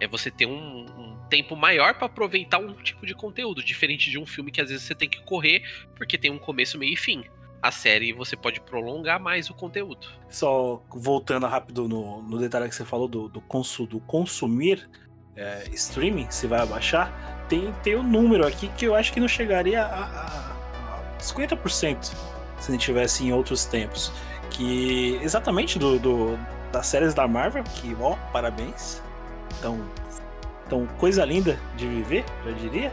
É 0.00 0.08
você 0.08 0.30
ter 0.30 0.46
um, 0.46 0.86
um 0.98 1.16
tempo 1.28 1.54
maior 1.54 1.94
pra 1.94 2.06
aproveitar 2.06 2.58
um 2.58 2.74
tipo 2.74 3.06
de 3.06 3.14
conteúdo, 3.14 3.62
diferente 3.62 4.10
de 4.10 4.18
um 4.18 4.26
filme 4.26 4.50
que 4.50 4.60
às 4.60 4.68
vezes 4.70 4.84
você 4.84 4.94
tem 4.94 5.08
que 5.08 5.22
correr, 5.22 5.62
porque 5.94 6.18
tem 6.18 6.30
um 6.30 6.38
começo, 6.38 6.78
meio 6.78 6.94
e 6.94 6.96
fim. 6.96 7.24
A 7.62 7.70
série 7.70 8.12
você 8.12 8.36
pode 8.36 8.60
prolongar 8.60 9.20
mais 9.20 9.50
o 9.50 9.54
conteúdo. 9.54 10.08
Só 10.28 10.82
voltando 10.88 11.46
rápido 11.46 11.86
no, 11.86 12.22
no 12.22 12.38
detalhe 12.38 12.68
que 12.68 12.74
você 12.74 12.84
falou 12.84 13.06
do, 13.06 13.28
do, 13.28 13.40
consu, 13.42 13.86
do 13.86 14.00
consumir 14.00 14.88
é, 15.36 15.64
streaming, 15.72 16.30
se 16.30 16.46
vai 16.46 16.60
abaixar, 16.60 17.46
tem, 17.48 17.72
tem 17.82 17.96
um 17.96 18.02
número 18.02 18.46
aqui 18.46 18.68
que 18.76 18.86
eu 18.86 18.94
acho 18.94 19.12
que 19.12 19.20
não 19.20 19.28
chegaria 19.28 19.82
a, 19.82 20.04
a, 20.04 21.16
a 21.16 21.18
50% 21.18 22.14
se 22.60 22.70
não 22.70 22.78
tivesse 22.78 23.24
em 23.24 23.32
outros 23.32 23.64
tempos. 23.64 24.12
Que 24.50 25.18
exatamente 25.22 25.78
do, 25.78 25.98
do, 25.98 26.38
das 26.72 26.86
séries 26.86 27.14
da 27.14 27.26
Marvel, 27.26 27.64
que 27.64 27.96
ó, 28.00 28.16
parabéns. 28.32 29.02
Então, 29.58 29.78
então, 30.66 30.86
coisa 30.98 31.24
linda 31.24 31.58
de 31.76 31.86
viver, 31.86 32.24
já 32.44 32.52
diria. 32.52 32.92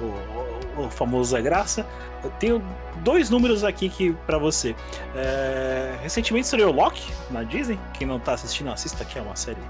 o, 0.00 0.84
o 0.86 0.90
famoso 0.90 1.32
Zé 1.32 1.42
Graça. 1.42 1.86
Eu 2.24 2.30
tenho 2.38 2.62
dois 3.02 3.30
números 3.30 3.64
aqui 3.64 3.88
que 3.88 4.12
para 4.26 4.38
você. 4.38 4.74
É, 5.14 5.98
recentemente 6.02 6.44
estreou 6.44 6.72
Loki 6.72 7.12
na 7.30 7.42
Disney. 7.42 7.78
Quem 7.92 8.06
não 8.06 8.18
tá 8.18 8.32
assistindo, 8.32 8.70
assista 8.70 9.04
que 9.04 9.18
é 9.18 9.22
uma 9.22 9.36
série 9.36 9.60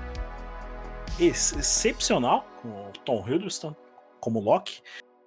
ex 1.19 1.53
excepcional 1.53 2.47
com 2.63 2.69
o 2.69 2.93
Tom 3.05 3.25
Hiddleston 3.27 3.75
como 4.21 4.41
Loki. 4.41 4.81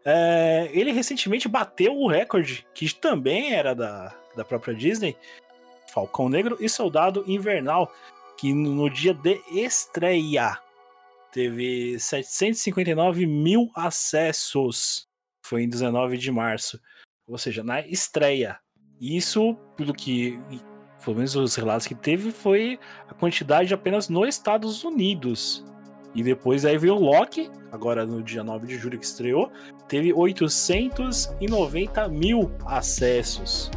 É, 0.05 0.69
ele 0.73 0.91
recentemente 0.91 1.47
bateu 1.47 1.93
o 1.95 2.07
recorde 2.07 2.65
que 2.73 2.93
também 2.93 3.53
era 3.53 3.73
da, 3.73 4.13
da 4.35 4.43
própria 4.43 4.73
Disney, 4.73 5.15
Falcão 5.93 6.27
Negro 6.27 6.57
e 6.59 6.67
Soldado 6.67 7.23
Invernal, 7.27 7.91
que 8.37 8.53
no 8.53 8.89
dia 8.89 9.13
de 9.13 9.41
estreia 9.51 10.57
teve 11.33 11.99
759 11.99 13.25
mil 13.25 13.69
acessos. 13.75 15.07
Foi 15.43 15.63
em 15.63 15.69
19 15.69 16.17
de 16.17 16.31
março. 16.31 16.79
Ou 17.27 17.37
seja, 17.37 17.63
na 17.63 17.81
estreia. 17.81 18.59
Isso, 19.01 19.55
pelo 19.75 19.93
que, 19.93 20.39
pelo 21.03 21.17
menos 21.17 21.35
os 21.35 21.55
relatos 21.55 21.87
que 21.87 21.95
teve, 21.95 22.31
foi 22.31 22.79
a 23.09 23.13
quantidade 23.13 23.73
apenas 23.73 24.07
nos 24.07 24.29
Estados 24.29 24.83
Unidos. 24.83 25.65
E 26.15 26.21
depois 26.21 26.63
aí 26.63 26.77
veio 26.77 26.95
o 26.95 26.99
Loki, 26.99 27.49
agora 27.71 28.05
no 28.05 28.21
dia 28.21 28.43
9 28.43 28.67
de 28.67 28.77
julho 28.77 28.99
que 28.99 29.05
estreou, 29.05 29.51
teve 29.87 30.13
890 30.13 32.07
mil 32.09 32.51
acessos. 32.67 33.71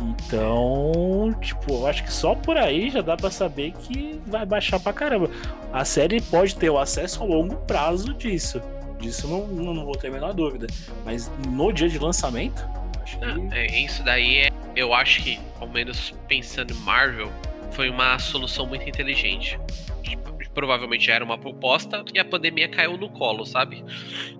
Então, 0.00 1.34
tipo, 1.40 1.72
eu 1.72 1.86
acho 1.86 2.04
que 2.04 2.12
só 2.12 2.34
por 2.34 2.56
aí 2.56 2.90
já 2.90 3.00
dá 3.00 3.16
para 3.16 3.30
saber 3.30 3.72
que 3.72 4.20
vai 4.26 4.44
baixar 4.44 4.80
pra 4.80 4.92
caramba. 4.92 5.30
A 5.72 5.84
série 5.84 6.20
pode 6.20 6.56
ter 6.56 6.70
o 6.70 6.78
acesso 6.78 7.22
a 7.22 7.26
longo 7.26 7.56
prazo 7.56 8.12
disso. 8.14 8.60
Disso 8.98 9.28
não, 9.28 9.46
não, 9.46 9.84
vou 9.84 9.94
ter 9.96 10.08
a 10.08 10.10
menor 10.10 10.32
dúvida. 10.32 10.66
Mas 11.04 11.30
no 11.48 11.72
dia 11.72 11.88
de 11.88 11.98
lançamento, 11.98 12.68
acho 13.02 13.18
que. 13.18 13.26
Não, 13.26 13.52
é, 13.52 13.66
isso 13.80 14.02
daí 14.02 14.38
é. 14.38 14.50
Eu 14.74 14.92
acho 14.92 15.22
que, 15.22 15.38
ao 15.60 15.68
menos 15.68 16.14
pensando 16.26 16.72
em 16.72 16.76
Marvel, 16.78 17.30
foi 17.70 17.88
uma 17.88 18.18
solução 18.18 18.66
muito 18.66 18.88
inteligente. 18.88 19.58
Tipo, 20.02 20.33
provavelmente 20.54 21.06
já 21.06 21.14
era 21.14 21.24
uma 21.24 21.36
proposta 21.36 22.04
e 22.14 22.18
a 22.18 22.24
pandemia 22.24 22.68
caiu 22.68 22.96
no 22.96 23.10
colo, 23.10 23.44
sabe? 23.44 23.84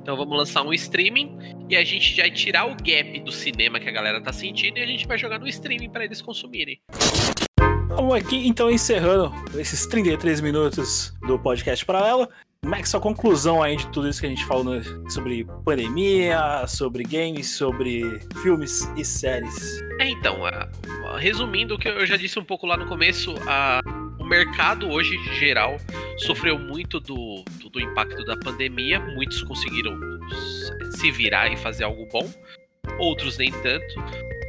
Então 0.01 0.17
vamos 0.17 0.37
lançar 0.37 0.63
um 0.63 0.73
streaming 0.73 1.37
e 1.69 1.77
a 1.77 1.85
gente 1.85 2.17
vai 2.17 2.31
tirar 2.31 2.67
o 2.67 2.77
gap 2.77 3.21
do 3.21 3.33
cinema 3.33 3.81
que 3.81 3.89
a 3.89 3.93
galera 3.93 4.21
tá 4.23 4.33
sentindo 4.33 4.79
e 4.79 4.83
a 4.83 4.87
gente 4.87 5.07
vai 5.07 5.19
jogar 5.19 5.39
no 5.39 5.49
streaming 5.49 5.91
para 5.91 6.05
eles 6.05 6.23
consumirem. 6.23 6.81
Vamos 7.89 8.15
aqui 8.15 8.47
então 8.47 8.71
encerrando 8.71 9.33
esses 9.59 9.87
33 9.87 10.41
minutos 10.41 11.13
do 11.27 11.39
podcast 11.39 11.85
paralelo. 11.85 12.29
Como 12.65 12.75
é 12.75 12.81
que 12.81 12.89
sua 12.89 13.01
conclusão 13.01 13.63
aí 13.63 13.77
de 13.77 13.87
tudo 13.89 14.09
isso 14.09 14.21
que 14.21 14.27
a 14.27 14.31
gente 14.31 14.45
falou 14.47 14.65
né? 14.65 14.83
sobre 15.11 15.47
pandemia, 15.67 16.65
sobre 16.67 17.05
games, 17.05 17.51
sobre 17.57 18.03
filmes 18.43 18.91
e 18.97 19.05
séries? 19.05 19.83
É, 20.01 20.09
então, 20.09 20.41
uh, 20.41 21.17
resumindo 21.19 21.75
o 21.75 21.79
que 21.79 21.87
eu 21.87 22.07
já 22.07 22.17
disse 22.17 22.39
um 22.39 22.45
pouco 22.45 22.67
lá 22.67 22.77
no 22.77 22.87
começo, 22.87 23.35
uh, 23.35 24.04
o 24.19 24.25
mercado 24.25 24.89
hoje, 24.89 25.17
geral, 25.35 25.77
sofreu 26.19 26.59
muito 26.59 27.01
do, 27.01 27.45
do, 27.61 27.69
do 27.71 27.81
impacto 27.81 28.25
da 28.25 28.37
pandemia. 28.37 29.01
Muitos 29.01 29.43
conseguiram 29.43 29.99
se 30.93 31.11
virar 31.11 31.53
e 31.53 31.57
fazer 31.57 31.85
algo 31.85 32.07
bom, 32.11 32.33
outros 32.99 33.39
nem 33.39 33.51
tanto. 33.51 33.95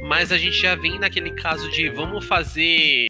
Mas 0.02 0.30
a 0.30 0.38
gente 0.38 0.56
já 0.56 0.74
vem 0.74 0.98
naquele 0.98 1.30
caso 1.32 1.70
de 1.70 1.88
vamos 1.88 2.24
fazer 2.24 3.08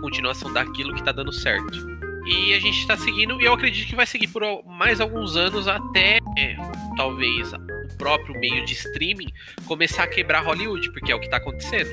continuação 0.00 0.52
daquilo 0.52 0.94
que 0.94 1.02
tá 1.02 1.12
dando 1.12 1.32
certo. 1.32 1.94
E 2.26 2.54
a 2.54 2.58
gente 2.58 2.78
está 2.78 2.96
seguindo, 2.96 3.40
e 3.40 3.44
eu 3.44 3.52
acredito 3.52 3.86
que 3.86 3.94
vai 3.94 4.06
seguir 4.06 4.28
por 4.28 4.42
mais 4.64 5.00
alguns 5.00 5.36
anos 5.36 5.68
até 5.68 6.18
é, 6.38 6.56
talvez 6.96 7.52
o 7.52 7.98
próprio 7.98 8.38
meio 8.38 8.64
de 8.64 8.72
streaming 8.72 9.28
começar 9.66 10.04
a 10.04 10.06
quebrar 10.06 10.40
Hollywood, 10.40 10.90
porque 10.92 11.12
é 11.12 11.14
o 11.14 11.20
que 11.20 11.26
está 11.26 11.36
acontecendo. 11.36 11.90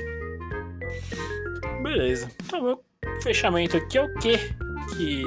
Beleza. 1.82 2.30
Então, 2.44 2.80
fechamento 3.20 3.76
aqui 3.76 3.98
é 3.98 4.02
o 4.02 4.14
quê? 4.14 4.38
Que 4.96 5.22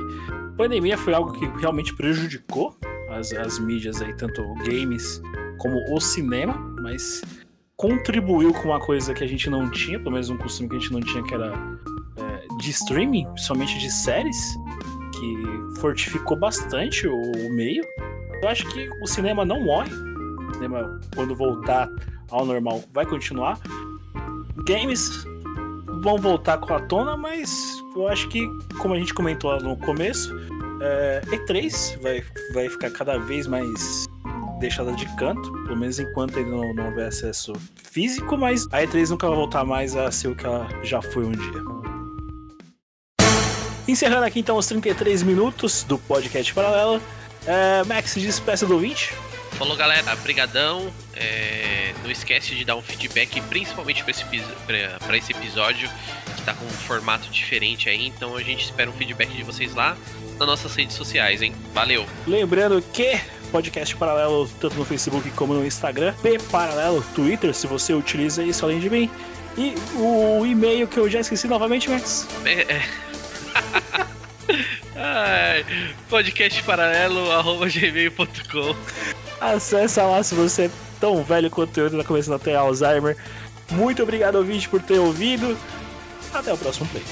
pandemia 0.57 0.97
foi 0.97 1.13
algo 1.13 1.33
que 1.33 1.45
realmente 1.59 1.93
prejudicou 1.95 2.75
as, 3.09 3.31
as 3.33 3.59
mídias 3.59 4.01
aí, 4.01 4.13
tanto 4.15 4.41
games 4.55 5.21
como 5.57 5.83
o 5.93 5.99
cinema, 5.99 6.53
mas 6.81 7.21
contribuiu 7.77 8.53
com 8.53 8.69
uma 8.69 8.79
coisa 8.79 9.13
que 9.13 9.23
a 9.23 9.27
gente 9.27 9.49
não 9.49 9.69
tinha, 9.69 9.99
pelo 9.99 10.11
menos 10.11 10.29
um 10.29 10.37
costume 10.37 10.69
que 10.69 10.75
a 10.75 10.79
gente 10.79 10.93
não 10.93 11.01
tinha, 11.01 11.23
que 11.23 11.33
era 11.33 11.53
é, 12.17 12.57
de 12.57 12.69
streaming, 12.71 13.25
principalmente 13.33 13.77
de 13.79 13.91
séries, 13.91 14.55
que 15.13 15.79
fortificou 15.79 16.37
bastante 16.37 17.07
o, 17.07 17.15
o 17.15 17.53
meio. 17.53 17.83
Eu 18.41 18.49
acho 18.49 18.67
que 18.67 18.89
o 19.01 19.07
cinema 19.07 19.45
não 19.45 19.61
morre. 19.61 19.91
O 19.91 20.53
cinema, 20.53 20.99
quando 21.13 21.35
voltar 21.35 21.89
ao 22.29 22.45
normal, 22.45 22.83
vai 22.93 23.05
continuar. 23.05 23.59
Games 24.67 25.25
vão 26.01 26.17
voltar 26.17 26.57
com 26.57 26.73
a 26.73 26.79
tona, 26.79 27.17
mas 27.17 27.51
eu 27.95 28.07
acho 28.07 28.27
que, 28.29 28.47
como 28.79 28.93
a 28.93 28.97
gente 28.97 29.13
comentou 29.13 29.59
no 29.59 29.77
começo, 29.77 30.35
é, 30.81 31.21
E3 31.27 32.01
vai, 32.01 32.23
vai 32.53 32.69
ficar 32.69 32.91
cada 32.91 33.17
vez 33.17 33.47
mais 33.47 34.05
deixada 34.59 34.91
de 34.93 35.05
canto, 35.15 35.51
pelo 35.63 35.77
menos 35.77 35.99
enquanto 35.99 36.37
ele 36.37 36.49
não, 36.49 36.73
não 36.73 36.87
houver 36.87 37.07
acesso 37.07 37.53
físico, 37.83 38.37
mas 38.37 38.65
a 38.71 38.81
E3 38.81 39.09
nunca 39.09 39.27
vai 39.27 39.35
voltar 39.35 39.63
mais 39.63 39.95
a 39.95 40.11
ser 40.11 40.29
o 40.29 40.35
que 40.35 40.45
ela 40.45 40.67
já 40.83 41.01
foi 41.01 41.25
um 41.25 41.31
dia. 41.31 41.75
Encerrando 43.87 44.25
aqui 44.25 44.39
então 44.39 44.57
os 44.57 44.65
33 44.65 45.21
minutos 45.23 45.83
do 45.83 45.97
podcast 45.97 46.53
Paralelo, 46.53 47.01
é, 47.45 47.83
Max, 47.83 48.15
despeça 48.15 48.65
do 48.65 48.73
ouvinte. 48.73 49.13
Falou 49.57 49.75
galera, 49.77 50.15
brigadão. 50.17 50.91
É, 51.15 51.93
não 52.03 52.11
esquece 52.11 52.53
de 52.53 52.65
dar 52.65 52.75
um 52.75 52.81
feedback, 52.81 53.39
principalmente 53.41 54.03
para 54.03 54.11
esse, 54.11 54.25
esse 55.13 55.31
episódio, 55.31 55.89
que 56.35 56.41
tá 56.43 56.53
com 56.53 56.65
um 56.65 56.69
formato 56.69 57.29
diferente 57.29 57.87
aí. 57.87 58.07
Então 58.07 58.35
a 58.35 58.43
gente 58.43 58.65
espera 58.65 58.89
um 58.89 58.93
feedback 58.93 59.29
de 59.29 59.43
vocês 59.43 59.73
lá 59.73 59.97
nas 60.37 60.47
nossas 60.47 60.75
redes 60.75 60.95
sociais, 60.95 61.41
hein? 61.41 61.55
Valeu! 61.73 62.05
Lembrando 62.27 62.81
que 62.81 63.19
podcast 63.51 63.95
paralelo 63.95 64.49
tanto 64.59 64.75
no 64.75 64.83
Facebook 64.83 65.29
como 65.31 65.53
no 65.53 65.65
Instagram, 65.65 66.13
P 66.21 66.37
Paralelo, 66.51 67.01
Twitter, 67.15 67.53
se 67.53 67.67
você 67.67 67.93
utiliza 67.93 68.43
isso 68.43 68.65
além 68.65 68.79
de 68.79 68.89
mim. 68.89 69.09
E 69.57 69.73
o 69.95 70.45
e-mail 70.45 70.85
que 70.85 70.97
eu 70.97 71.09
já 71.09 71.21
esqueci 71.21 71.47
novamente, 71.47 71.89
Max. 71.89 72.27
É, 72.43 72.73
é. 72.73 72.83
Ai, 74.95 75.65
podcastparalelo.gmail.com 76.09 78.75
Acesse 79.41 79.99
lá 79.99 80.23
se 80.23 80.33
você 80.33 80.63
é 80.63 80.71
tão 80.99 81.23
velho 81.23 81.49
quanto 81.49 81.77
eu 81.77 81.91
tá 81.91 82.03
começando 82.03 82.35
a 82.35 82.39
ter 82.39 82.55
Alzheimer. 82.55 83.17
Muito 83.71 84.01
obrigado, 84.01 84.35
ouvinte, 84.35 84.69
por 84.69 84.81
ter 84.81 84.97
ouvido. 84.97 85.57
Até 86.33 86.53
o 86.53 86.57
próximo 86.57 86.87
play. 86.87 87.03